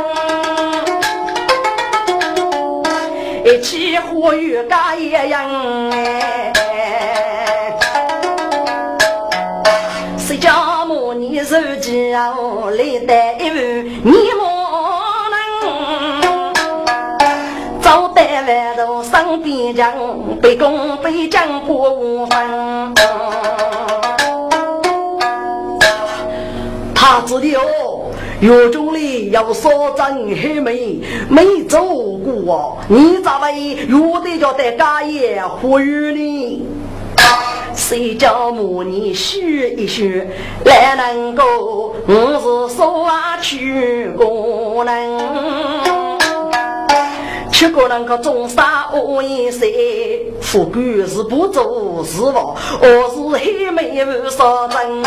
[3.43, 6.53] 一起呼吁家一样哎。
[10.18, 12.34] 谁家母你手机啊，
[12.72, 14.47] 来带一碗你莫
[15.34, 16.53] 能，
[17.82, 19.91] 早带外头上边疆，
[20.41, 22.95] 背弓背将过五分。
[27.08, 27.62] 他知道
[28.39, 30.99] 狱中里要说真黑妹
[31.30, 33.56] 没走过，你咋会
[33.88, 36.66] 有的叫在家业呼吁呢？
[37.76, 40.28] 谁叫母你学一学
[40.64, 41.93] 来能够？
[42.08, 45.20] 我是说啊，去过人，
[47.51, 50.24] 去过人可种啥恶一些？
[50.41, 52.56] 富贵是不做是吧？
[52.82, 55.03] 我是黑妹不说真。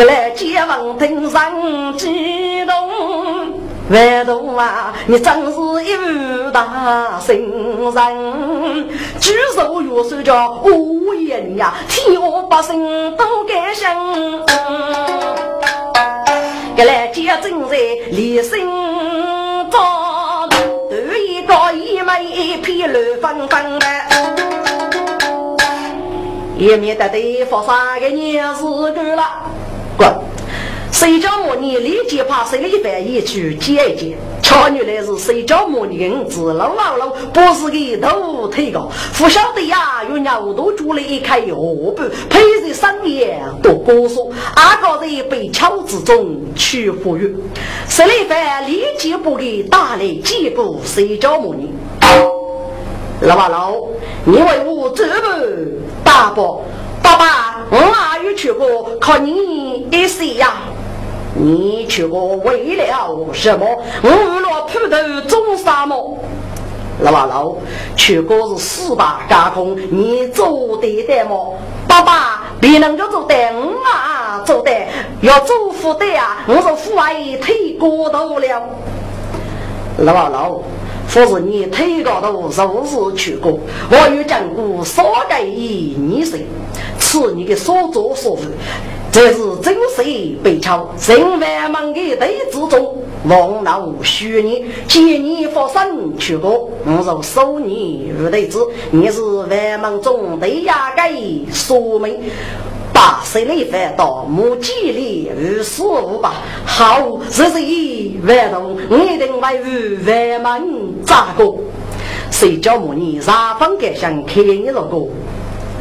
[0.00, 2.88] 格来解放听上激动，
[3.90, 8.88] 万度啊，你真是一位大圣人，
[9.20, 13.94] 举手月手叫无言呀，天下百姓都感想。
[16.74, 17.76] 格来解正在
[18.10, 18.58] 立身
[19.70, 19.78] 中，
[20.88, 23.86] 头一个一眉一片乱纷纷的。
[26.56, 28.62] 也免得对发生个年事
[28.94, 29.24] 干了，
[29.96, 30.08] 滚！
[30.92, 34.16] 谁叫我你立即把谁里饭一去接一接？
[34.42, 40.02] 瞧原来是谁叫我你银子老老老不是个头推高，不晓得呀？
[40.10, 47.36] 有牛都煮了一开河不配在深夜多高说，阿个人被桥之中去富裕，
[47.88, 51.72] 谁里饭立即不给打来几个谁叫我你？
[53.20, 53.76] 老八老，
[54.24, 55.46] 你为我这么
[56.02, 56.64] 大伯，
[57.10, 57.76] 爸爸，我
[58.22, 58.88] 也有去过？
[59.00, 60.54] 靠你一岁呀！
[61.34, 63.66] 你去过为了什么？
[64.02, 66.16] 我为了普头种沙漠。
[67.00, 67.54] 老八老，
[67.96, 71.36] 去过是四大加工，你做得的吗？
[71.88, 74.70] 爸爸，别人就做得，我啊做得，
[75.22, 78.62] 要做副的啊，我是副外推过头了。
[79.98, 80.60] 老八老。
[81.12, 83.58] 或是你腿高头如是去过，
[83.90, 86.46] 我有讲过少给一你岁，
[87.10, 88.42] 此你的所作所为，
[89.10, 101.12] 这是真实被敲，人万忙的队之中，望老许你，见你发生去过，我就收你入队子，你是万忙中对压该
[101.52, 102.16] 说明。
[102.92, 106.34] 把谁来翻到木吉里二十五吧？
[106.64, 111.52] 好，这是一万动，一定为五万门咋个？
[112.30, 115.08] 谁叫母你啥方格想看你这个？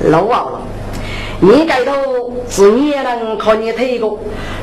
[0.09, 0.61] 老啊了，
[1.41, 4.19] 你盖头是你能靠你推过？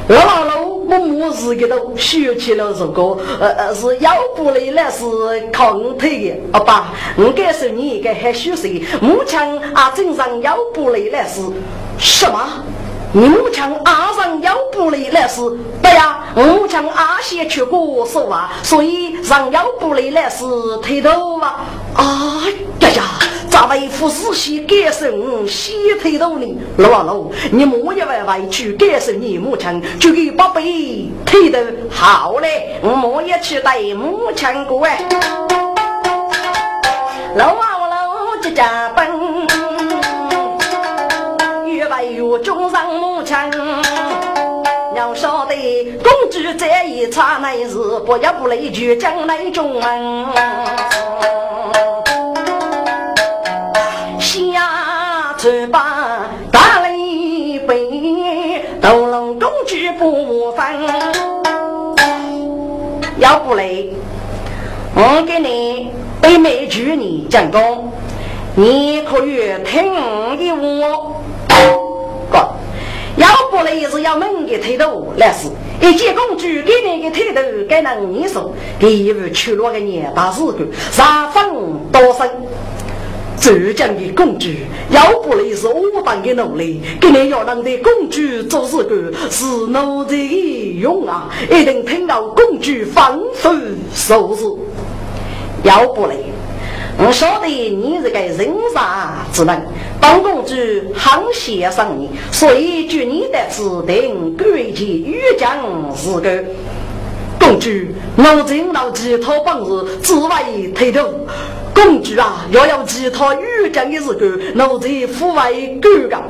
[0.09, 3.03] 老老老，我母子给都学起了这个，
[3.41, 5.05] 呃呃，是腰部的那是
[5.51, 6.41] 靠你推的。
[6.53, 8.85] 阿爸，我该说你应该还学谁？
[9.01, 11.41] 目前啊，正上腰部的那是。
[11.99, 12.39] 什么？
[13.13, 15.41] 你母亲阿上腰部的那是
[15.81, 16.25] 对呀？
[16.35, 20.45] 母亲阿先去过手啊，所以上腰部的那是
[20.83, 21.65] 推头啊！
[21.95, 22.43] 啊
[22.81, 23.03] 呀呀！
[23.59, 26.59] 咱们夫士先感受先推头呢？
[26.77, 31.59] 老啊老，你莫一外外去感受你母亲，就给宝贝推头
[31.91, 32.79] 好嘞！
[32.83, 35.03] 我莫也去带母亲过哎！
[37.37, 39.07] 老啊老，这家奔。
[42.15, 43.35] 有中上母亲，
[44.95, 45.55] 要晓得
[46.03, 49.81] 公主这一刹那是不要不累就将来中
[55.47, 55.51] 门。
[55.51, 60.67] 下去吧，大雷悲，斗龙公主不分。
[63.19, 63.93] 要不累，
[64.95, 65.91] 我给你
[66.21, 67.93] 北美句你讲功，
[68.55, 69.95] 你可以听
[70.37, 71.23] 的我。
[73.17, 75.49] 要不来是要门的推头，那是
[75.81, 80.59] 一见公主给你个推头，该能你说，给一位去落个年大事故，
[80.93, 81.43] 杀分
[81.91, 82.29] 多生。
[83.39, 84.49] 浙江的公主
[84.91, 93.55] 要不来是我当的奴隶，给你要让的公主做事故是奴才的用啊，一定听到公主吩咐
[93.95, 94.45] 收拾。
[95.63, 96.15] 要不来。
[96.99, 99.63] 我晓得你是个人傻之人，
[100.01, 100.55] 当公主
[100.95, 105.59] 很欣赏你，所以据你的指定，规矩御将
[105.95, 106.45] 是个
[107.39, 107.71] 公主。
[108.17, 111.13] 我真到其他本事，只为抬头。
[111.77, 114.15] 公主啊，要有其他御将的时候，
[114.73, 115.53] 我在府外
[115.83, 116.23] 干干。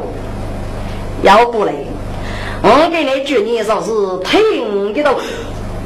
[1.23, 1.87] 要不嘞，
[2.63, 3.89] 我给你举你说是
[4.29, 5.21] 听的头，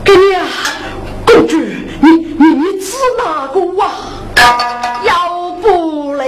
[0.02, 0.46] 给你啊，
[1.26, 2.08] 公主，你
[2.38, 5.02] 你你指哪个啊？
[5.04, 6.24] 要不来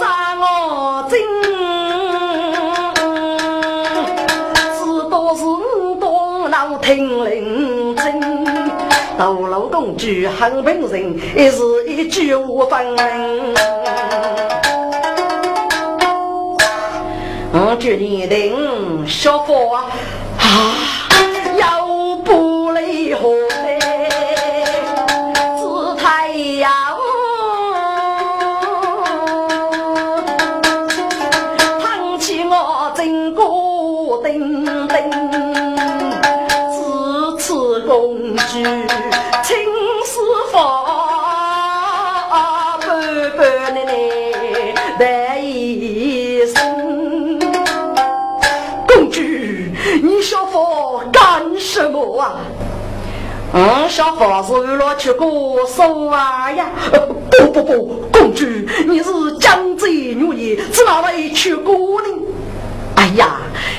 [0.00, 1.20] 扎我针，
[4.76, 5.44] 只多是
[6.00, 8.44] 多闹听铃声。
[9.16, 9.53] 道路
[10.04, 12.86] 公主很本人，也是一句无分。
[17.52, 19.86] 我决定说话
[51.74, 52.36] 什么啊？
[53.52, 56.68] 嗯，小佛是为了去过手啊呀？
[57.32, 58.46] 不不不，公主，
[58.86, 59.10] 你是
[59.40, 62.08] 江浙女爷，怎么会去过呢？
[62.94, 63.38] 哎呀，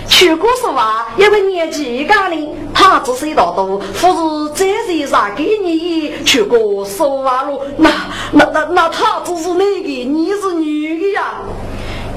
[0.09, 2.35] 去过手啊，因为年纪大了，
[2.73, 7.61] 他只是一道道，不是这些啥给你去过手啊喽？
[7.77, 7.89] 那
[8.33, 11.35] 那那那他只是那个，你是女的呀？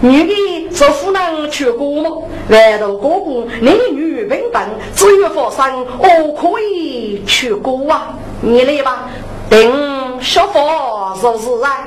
[0.00, 2.10] 女的是夫人娶过吗？
[2.50, 4.62] 外头哥哥男女平等，
[4.94, 8.14] 只有发生我可以娶过啊！
[8.40, 9.08] 你来吧，
[9.50, 11.84] 等小佛是不是啊？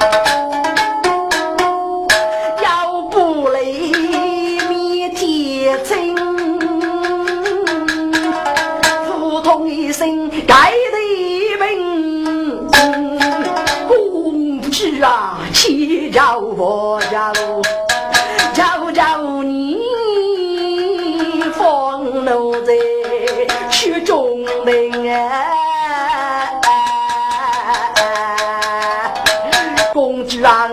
[30.42, 30.70] 公主啊，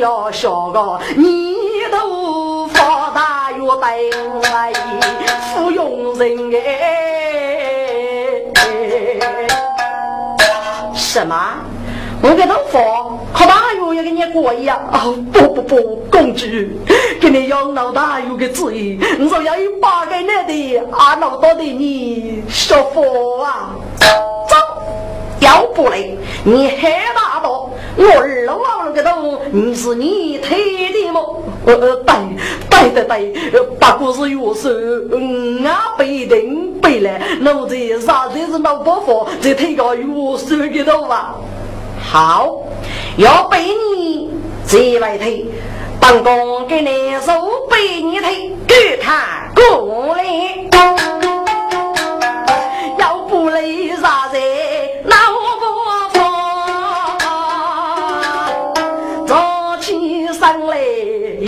[0.00, 1.54] 要晓个你
[1.90, 3.98] 都发大又白，
[5.54, 6.60] 芙蓉人哎！
[10.94, 11.36] 什么？
[12.22, 12.80] 我给他发？
[13.34, 15.14] 好大哟，要给你过一样哦！
[15.32, 16.46] 不不不，公主，
[17.20, 23.70] 给你养老大有个主意，你说要一八个男的，俺老多的你说佛啊！
[24.48, 24.56] 走，
[25.40, 25.98] 要不来，
[26.44, 31.20] 你还大道，我二老王那个头，你是你推的吗？
[31.64, 41.36] 呃呃，对对对对，不过是有时嗯啊不一定背来，老子啥子是老伯父，这推个有手的头啊！
[42.02, 42.58] 好。
[43.18, 43.58] 要背
[43.96, 44.30] 你
[44.66, 45.46] 这来推，
[46.00, 47.32] 本宫给你手
[47.70, 50.24] 背你推，给看过来。
[52.98, 53.62] 要不来
[54.00, 54.38] 啥子，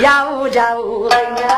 [0.04, 1.12] 要叫人
[1.48, 1.56] 啊，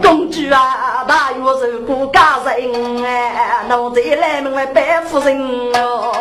[0.00, 5.36] 公主啊，大约是不家人哎，奴才来门来拜夫人
[5.74, 6.12] 哦。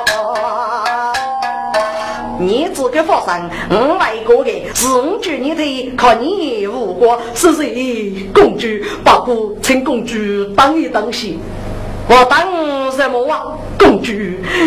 [2.39, 8.27] 你这个佛山，我外国的，是五句你的，靠你无过，是谁？
[8.33, 8.65] 公主，
[9.05, 10.15] 不过请公主
[10.55, 11.39] 当一当心。
[12.07, 13.43] 我当什么啊？
[13.79, 14.11] 公主，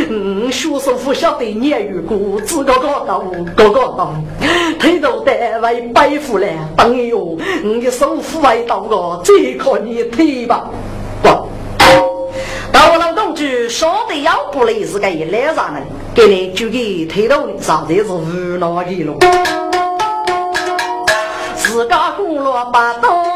[0.09, 4.15] 嗯，学生不晓得你也有过，自个个当，个个，
[4.81, 6.47] 推头单位背负了，
[6.77, 10.71] 当一哟，你的手扶为到个，最靠你推吧。
[12.73, 15.83] 到了公主说的要不来是个一来上人，
[16.15, 19.15] 给你就给推到的，实在是无脑的了。
[21.55, 23.32] 自家公路把东江，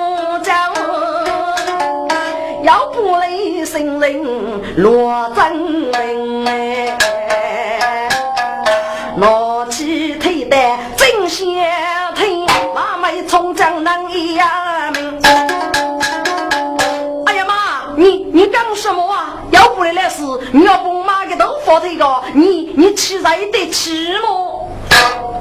[2.67, 3.31] 要不来
[3.65, 4.23] 新人
[4.77, 8.09] 罗真人哎，
[9.17, 11.47] 拿起推担真想
[12.17, 12.45] 推，
[12.75, 14.49] 妈妈从江南一样
[17.27, 17.55] 哎呀妈，
[17.95, 19.37] 你你干什么啊？
[19.53, 24.66] 要不来来是，你要不妈个都发这个，你你吃在得吃么？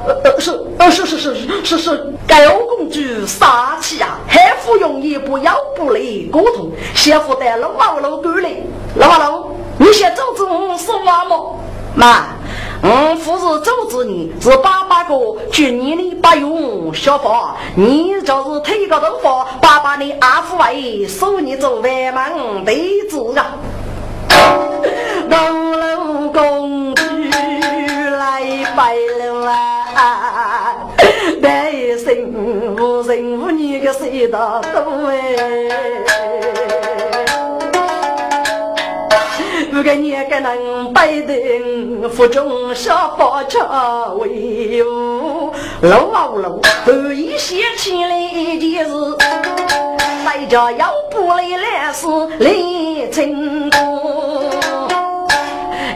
[0.07, 2.35] 呃是呃是是是是是，高
[2.77, 5.99] 公主杀气啊，还服用一部要不来
[6.31, 8.63] 沟通，先负担了毛老狗嘞，
[8.95, 9.47] 老老，
[9.77, 10.45] 你先走走
[10.77, 11.59] 说话么？
[11.95, 12.25] 妈，
[12.83, 15.15] 嗯，不是阻止你，是爸爸个
[15.51, 23.55] 军你的不用小法，你就是推个头发，爸爸的阿父为收你做外门弟子啊。
[25.29, 27.03] 老老公主
[28.25, 28.41] 来
[28.75, 30.75] 拜了啊！
[31.43, 32.33] 但生
[32.75, 35.15] 无人无女个谁大多哎？
[39.71, 43.59] 不给你个能拜的府中小宝车
[44.17, 45.51] 为伍，
[45.81, 46.49] 老老
[46.83, 48.91] 后一想起来一件事，
[50.25, 52.07] 来家要不来来是
[52.39, 54.14] 来成功。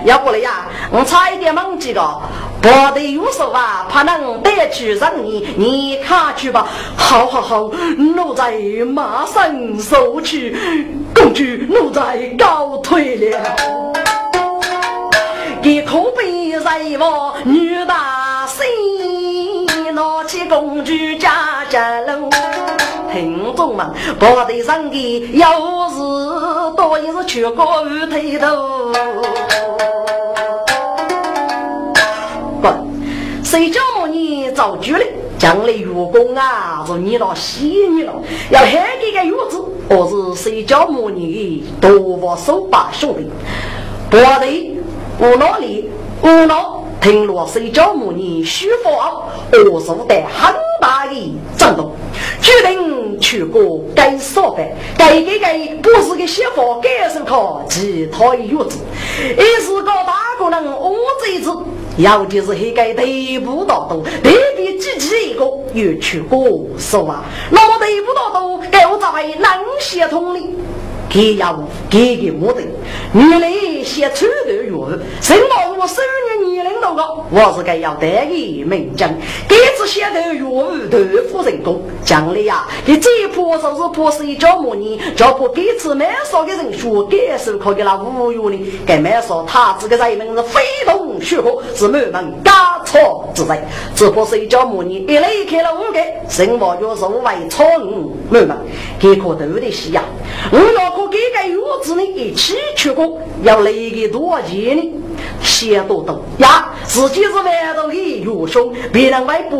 [0.05, 2.21] 要过来呀，我差一点忘记了，
[2.61, 6.67] 不得有手啊，怕能带去让你，你看去吧。
[6.95, 8.53] 好好好，奴才
[8.85, 10.55] 马上收去。
[11.13, 13.55] 公主，奴才告退了。
[15.61, 18.65] 给可悲在我女大生，
[19.93, 22.29] 拿起公主家家楼。
[23.11, 23.85] 听众们，
[24.19, 25.97] 不得上的要是
[26.77, 29.68] 多一是全国鱼头头。
[33.49, 35.11] 谁叫我你造句嘞？
[35.39, 38.13] 将来员工啊，是你了洗你了，
[38.51, 43.27] 要喊这个月子，或是谁叫母女多我手把兄弟，
[44.11, 44.77] 不对，
[45.19, 45.89] 无脑里
[46.21, 46.77] 我老。
[47.01, 49.23] 听罗谁叫母女虚发，
[49.71, 51.93] 我受得很大的震动，
[52.41, 54.67] 决定去过该所办。
[54.97, 58.79] 该给该不是个媳妇，该是靠其他的月子，
[59.37, 60.93] 而是个大个人我
[61.23, 61.49] 这一子，
[61.99, 65.43] 要的是黑盖得不到多，特别积极一个
[65.73, 67.25] 又去过是吧？
[67.51, 70.39] 那么得不到多，该我咋会能协同呢？
[71.09, 72.61] 给要给给我的，
[73.11, 79.09] 女人先出头月，什么我生日年龄多高，我是该要得意名将，
[79.47, 80.99] 给次先头月豆
[81.31, 84.99] 腐人工，将来呀，你这一破就是破是一叫么呢？
[85.15, 88.71] 叫破给次买少的人说，给手可给那五月呢？
[88.85, 95.05] 该买少他这个人们是非同小可，是满门家错之人，只不是一叫么呢？
[95.07, 95.99] 一来开了五个，
[96.29, 98.55] 生活就是为错误满门，
[98.99, 100.03] 给可都得需呀，
[100.51, 100.98] 我要。
[100.99, 104.93] 我给个月子呢，一起去过，要来个多少钱呢？
[105.41, 109.59] 钱多多呀，自己是外头的月兄，别人外帮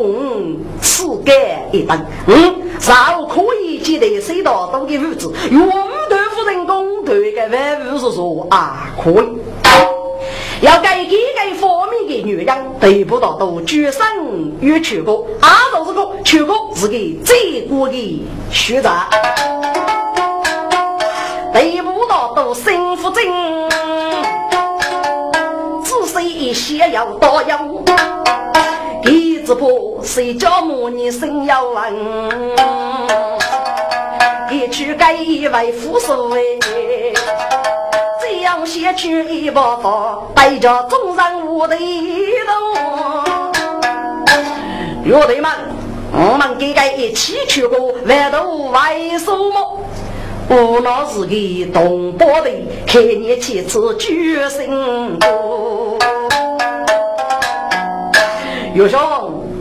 [0.81, 1.33] 吃干
[1.71, 1.97] 一顿。
[2.27, 5.31] 嗯，然后可以记得谁到多的物资？
[5.49, 5.65] 用
[6.09, 9.27] 豆腐人工对个外务是说啊，可以。
[10.61, 14.01] 要给给个方面的女人得不到都举身
[14.59, 18.89] 与去过，啊，都是个去过是个最过的学者。
[21.53, 23.23] 得不到都幸福真，
[25.83, 27.59] 仔细一些要多要，
[29.03, 31.93] 一直不谁叫母你生要问，
[34.51, 36.39] 一去该一位富庶哎，
[38.21, 42.53] 这样写去一把刀，带着众人无的头，
[45.03, 45.51] 乐队们，
[46.11, 49.79] 我们给该一起去过外头为什么？
[50.51, 52.49] 我老是个东北的，
[52.87, 55.95] 开年几次举行过。
[58.73, 58.99] 岳兄，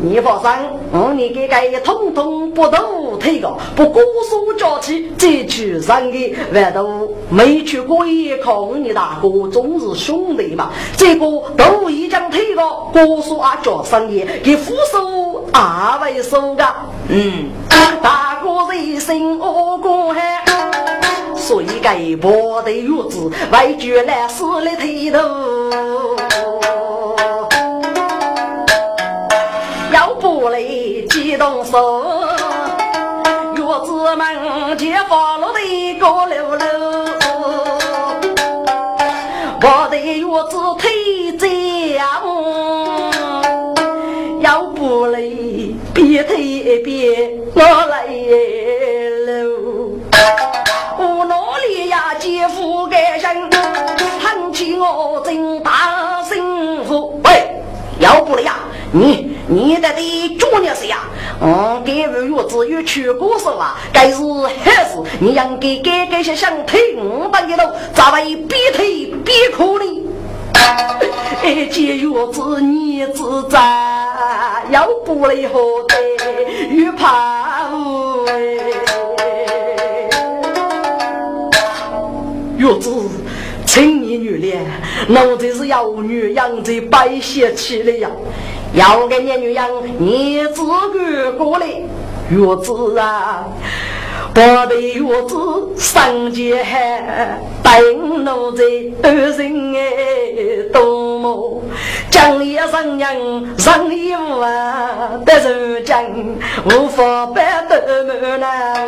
[0.00, 0.48] 你放心，
[0.92, 6.18] 我你给个通通不都退个，不过说交起，再去上个
[6.54, 10.70] 外头没去过一趟，你大哥总是兄弟嘛。
[10.96, 11.26] 这个
[11.56, 16.64] 都已经退个，过说啊叫生意，给副手二位收个。
[17.08, 17.50] 嗯，
[18.00, 20.44] 大哥一心我过海。
[21.34, 26.18] 所以该破的月子，为绝来死了头头。
[29.92, 30.60] 要不来
[31.08, 32.04] 激动手，
[33.54, 36.66] 月子们就放了的高溜溜。
[39.60, 40.90] 我的月子腿
[41.38, 41.94] 这
[44.40, 45.20] 要不来
[45.94, 48.06] 别腿别我来
[49.26, 49.32] 喽。
[50.98, 51.34] 我哪
[51.66, 52.14] 里呀？
[52.18, 53.50] 姐夫该生，
[54.20, 57.20] 喊起我真大幸福。
[57.24, 57.62] 喂，
[57.98, 58.54] 要不了呀？
[58.92, 60.98] 你你在的做孽事呀？
[61.40, 63.78] 嗯，给我月子有去过是吧？
[63.92, 64.16] 该是
[64.62, 67.02] 还是你应该改改些想听的
[67.56, 69.84] 路，咋会边推边哭呢？
[71.42, 73.58] 哎，姐月子你自在，
[74.70, 75.96] 要不了何得
[76.74, 77.70] 又怕
[78.26, 78.32] 哎。
[82.58, 82.90] 月子，
[83.64, 84.66] 青年女恋，
[85.08, 88.10] 老子是要女养在白血气里呀！
[88.74, 90.62] 要个年女养，你自
[90.92, 91.66] 个过来。
[92.30, 93.48] 月子啊，
[94.34, 95.34] 我的月子
[95.76, 98.62] 上街喊，等老子
[99.02, 101.62] 二人哎，多么
[102.10, 108.86] 将一生人上衣服啊，得如今无法摆多么难。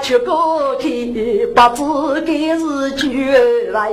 [0.00, 3.92] 去过去，不知该是去外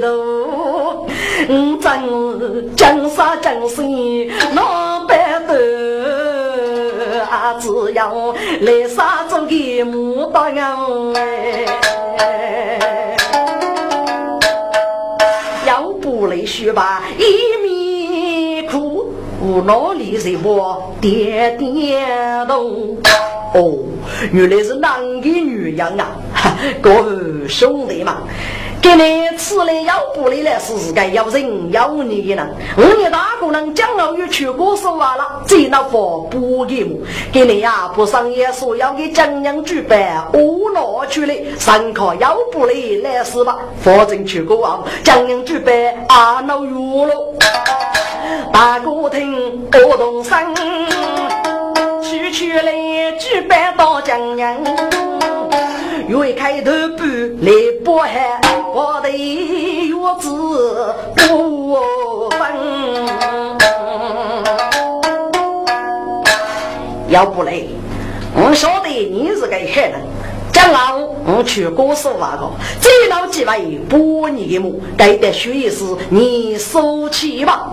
[0.00, 1.06] 头。
[1.48, 3.84] 我真江山江山
[4.54, 5.54] 老白头，
[7.30, 10.54] 啊，只要来杀做个牡丹
[11.14, 11.66] 哎。
[15.66, 22.96] 要不来学吧，一面哭，我脑里在我点点头。
[23.54, 23.72] 哦，
[24.32, 26.08] 原来是男的女人啊！
[26.82, 28.12] 各位兄弟们，
[28.82, 32.48] 给你吃了要不来了，是该要人要你的呢。
[32.76, 36.98] 我你大姑娘将要有去过手完了，这那佛不给我，
[37.32, 42.74] 给你呀不上也说要给江阳举办，我拿去了，上课要不来
[43.04, 43.56] 来是吧？
[43.80, 45.74] 反正去过啊，江阳举办
[46.08, 47.14] 啊闹热了，
[48.52, 50.36] 大哥听我动身，
[52.34, 54.56] 去来举办到江阳。
[56.08, 57.52] 月开头不来
[57.84, 58.40] 不寒，
[58.74, 62.40] 我的月子不分。
[67.08, 67.62] 要不来，
[68.34, 70.00] 我晓得你是个狠人。
[70.52, 70.92] 将来
[71.24, 77.72] 我去过手那个，这老几位不你的母，该得学是你收起吧。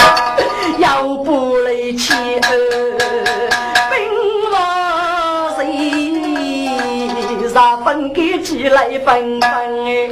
[0.78, 2.14] 要不来去。
[7.54, 9.48] 啥分给起来分分
[9.86, 10.10] 哎，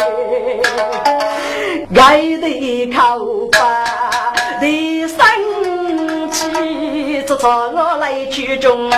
[2.01, 3.59] 爱的口吧
[4.61, 5.19] 的生
[6.31, 8.93] 气，这朝我来去中门。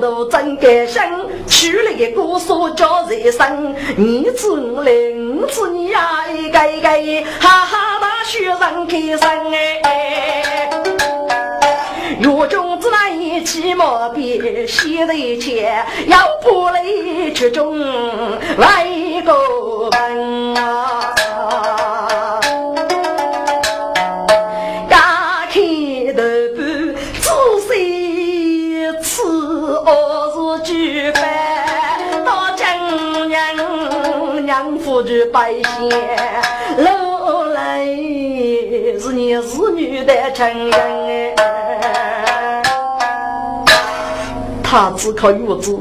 [0.00, 1.02] 中月子推落骨头真感心，
[1.46, 4.90] 娶了个姑嫂叫人生，你子我来，
[5.40, 6.88] 我子你呀一个一个，
[7.40, 10.70] 哈哈大学生开生哎。
[12.20, 16.82] 若中子那一起毛笔写的钱，要不来
[17.34, 17.78] 曲中
[18.58, 18.86] 来
[19.24, 19.32] 个
[19.90, 21.14] 本啊！
[34.90, 35.88] 夫的百姓，
[36.78, 37.86] 老来
[38.98, 40.72] 是你子女的成人
[41.06, 42.62] 哎。
[44.64, 45.78] 他只靠月子，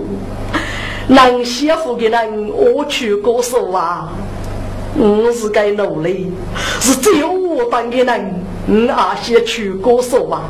[1.07, 4.09] 能媳妇的人我去过手啊！
[4.95, 6.31] 我是该努力，
[6.79, 10.43] 是只有我当的人，我阿先去过手啊！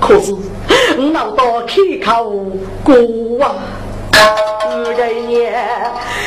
[0.00, 2.32] 可是我老到开口
[2.82, 2.94] 过
[3.44, 3.56] 啊！
[4.96, 5.52] 这一年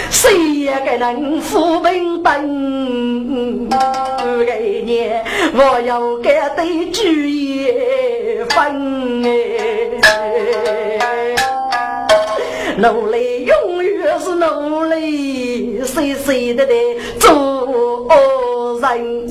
[0.10, 3.68] 谁也给能扶贫等？
[4.46, 9.30] 这一年我要给对主一分哎！
[12.78, 16.74] 努力永远是努力，谁谁的的
[17.20, 18.08] 做
[18.82, 19.28] 人。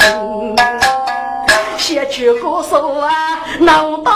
[1.78, 4.12] 先去歌手啊，闹大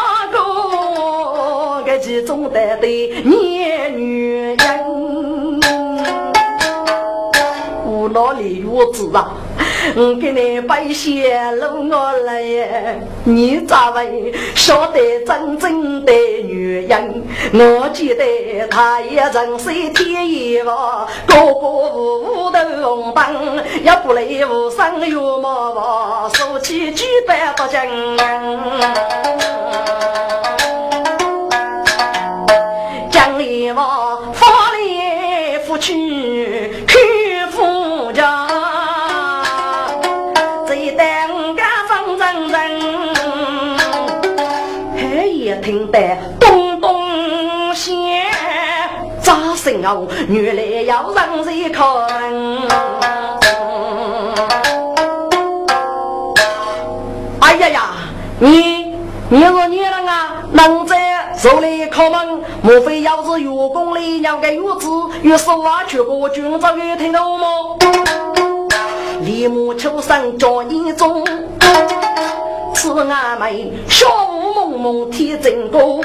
[2.03, 2.87] 其中的的
[3.23, 4.85] 年女人，
[7.87, 9.33] 无脑里我知啊。
[9.95, 17.23] 我给你摆些路我来，你咋会晓得真正的女人？
[17.53, 20.71] 我记得她也曾是天衣服，
[21.27, 27.87] 个个屋头红灯，也不来无声月毛毛，说起举办不讲。
[33.71, 38.49] 望发来夫去去夫家，
[40.67, 42.81] 这代五家方人人，
[44.97, 47.95] 还也听得咚咚响，
[49.21, 51.87] 咋声哦，原来要让人看。
[57.41, 57.91] 哎呀呀，
[58.41, 58.97] 你
[59.29, 61.12] 你是你人啊，能在？
[61.43, 62.41] 手里敲门？
[62.63, 64.89] 莫非要是月宫里两个月子，
[65.23, 67.49] 月是挖去过军早有听到吗？
[69.23, 71.27] 立马出声叫你中。
[72.75, 76.01] 是阿妹，小雾蒙蒙天正高，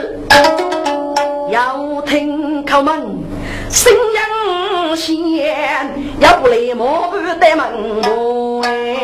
[1.52, 3.24] 要听叩门，
[3.70, 5.16] 声音响，
[6.20, 8.98] 要不来莫不得门哎。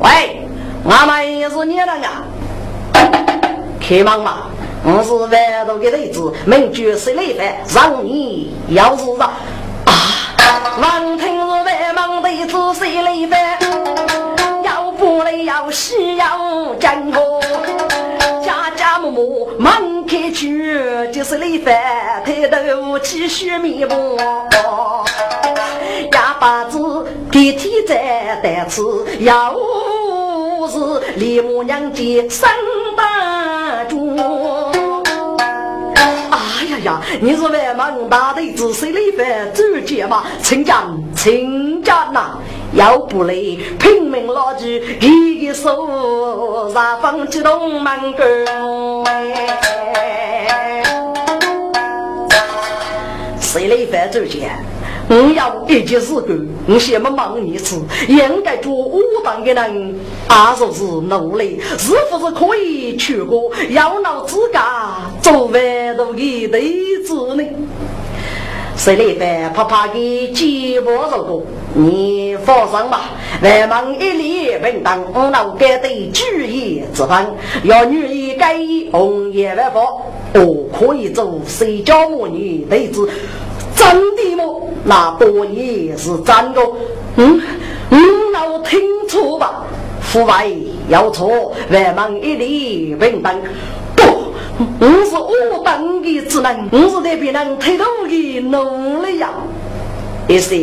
[0.00, 0.46] 喂，
[0.86, 2.24] 阿妹是你人啊？
[3.82, 4.46] 开门嘛！
[4.84, 9.28] 我是万多的头子，名绝是雷饭，让你要是让
[9.84, 9.92] 啊！
[10.80, 13.58] 闻听是万忙弟子是雷饭。
[15.04, 16.38] 我来要西洋
[16.78, 17.40] 江河，
[18.40, 20.78] 家家户户门开去，
[21.12, 21.74] 就是累饭
[22.24, 24.16] 抬头继续面目。
[26.12, 26.78] 哑巴子
[27.32, 28.80] 天天在担吃，
[29.18, 29.52] 要
[30.70, 30.78] 是
[31.16, 32.48] 李母娘的生
[32.96, 33.51] 大
[37.20, 42.38] 你是万忙大的仔细累饭，走街嘛，请讲请讲呐。
[42.74, 48.24] 要不累，拼命拉住一个手，杀方激动门口。
[53.38, 54.58] 谁来犯周钱？
[55.12, 59.94] 我要一件事干，我先么忙一次，应该做武当的人，
[60.28, 63.50] 阿说是努力，是不是可以去过？
[63.68, 67.44] 要闹自家做万度的弟子呢？
[68.74, 71.42] 谁来犯怕怕的寂寞受过？
[71.74, 73.10] 你放心吧，
[73.42, 77.26] 万忙一力平等，我老该对举业之分，
[77.64, 78.56] 要女一该
[78.90, 80.00] 红颜万佛，
[80.32, 83.06] 我可以做谁家母女弟子。
[83.82, 84.44] 真的吗？
[84.84, 86.60] 那多年是真的。
[87.16, 87.42] 嗯，
[87.90, 88.00] 嗯，
[88.32, 89.64] 那我听错吧？
[90.00, 90.46] 父外
[90.88, 93.40] 要错，万忙一力平等。
[93.96, 94.02] 不，
[94.80, 99.30] 我是我当的只能，我是在别人推动的努力呀。
[100.28, 100.56] 第三，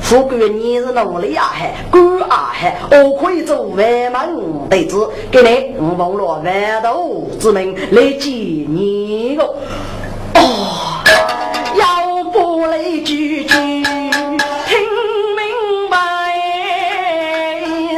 [0.00, 7.02] 富贵你是努力呀，还官啊，还我可以做万门弟子，给你我奉了万道
[7.38, 9.54] 之命来接你哦。
[10.34, 11.04] 哦。
[11.74, 13.82] 要不来句句听
[15.36, 15.98] 明白，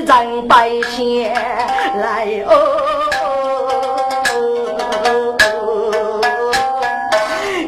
[0.06, 1.32] 让百姓
[2.00, 2.52] 来哦，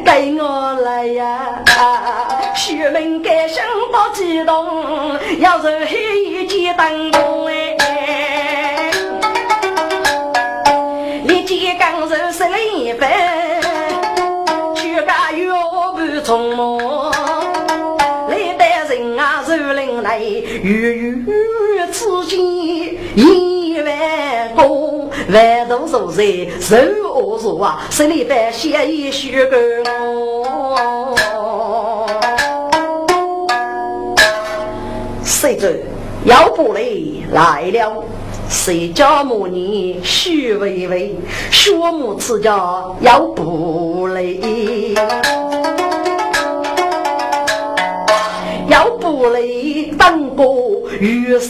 [0.03, 1.63] 给我来呀！
[2.53, 7.11] 学民改心不激动，要是黑一记灯
[20.67, 22.37] 来，郁郁此间
[23.15, 26.23] 一万功，万众所在
[26.59, 26.75] 受
[27.13, 29.57] 恶说啊，十里半写一许个
[30.03, 31.15] 我。
[35.23, 35.85] 谁知
[36.25, 36.81] 要不来
[37.31, 38.03] 来了，
[38.49, 41.15] 谁家母女许微微，
[41.49, 44.21] 学母此家要不来。
[49.17, 49.41] 要不来
[49.97, 51.49] 等过余生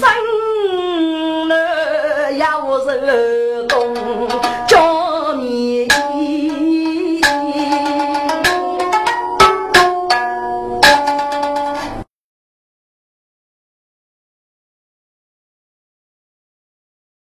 [1.50, 1.54] 呢？
[2.38, 3.47] 要人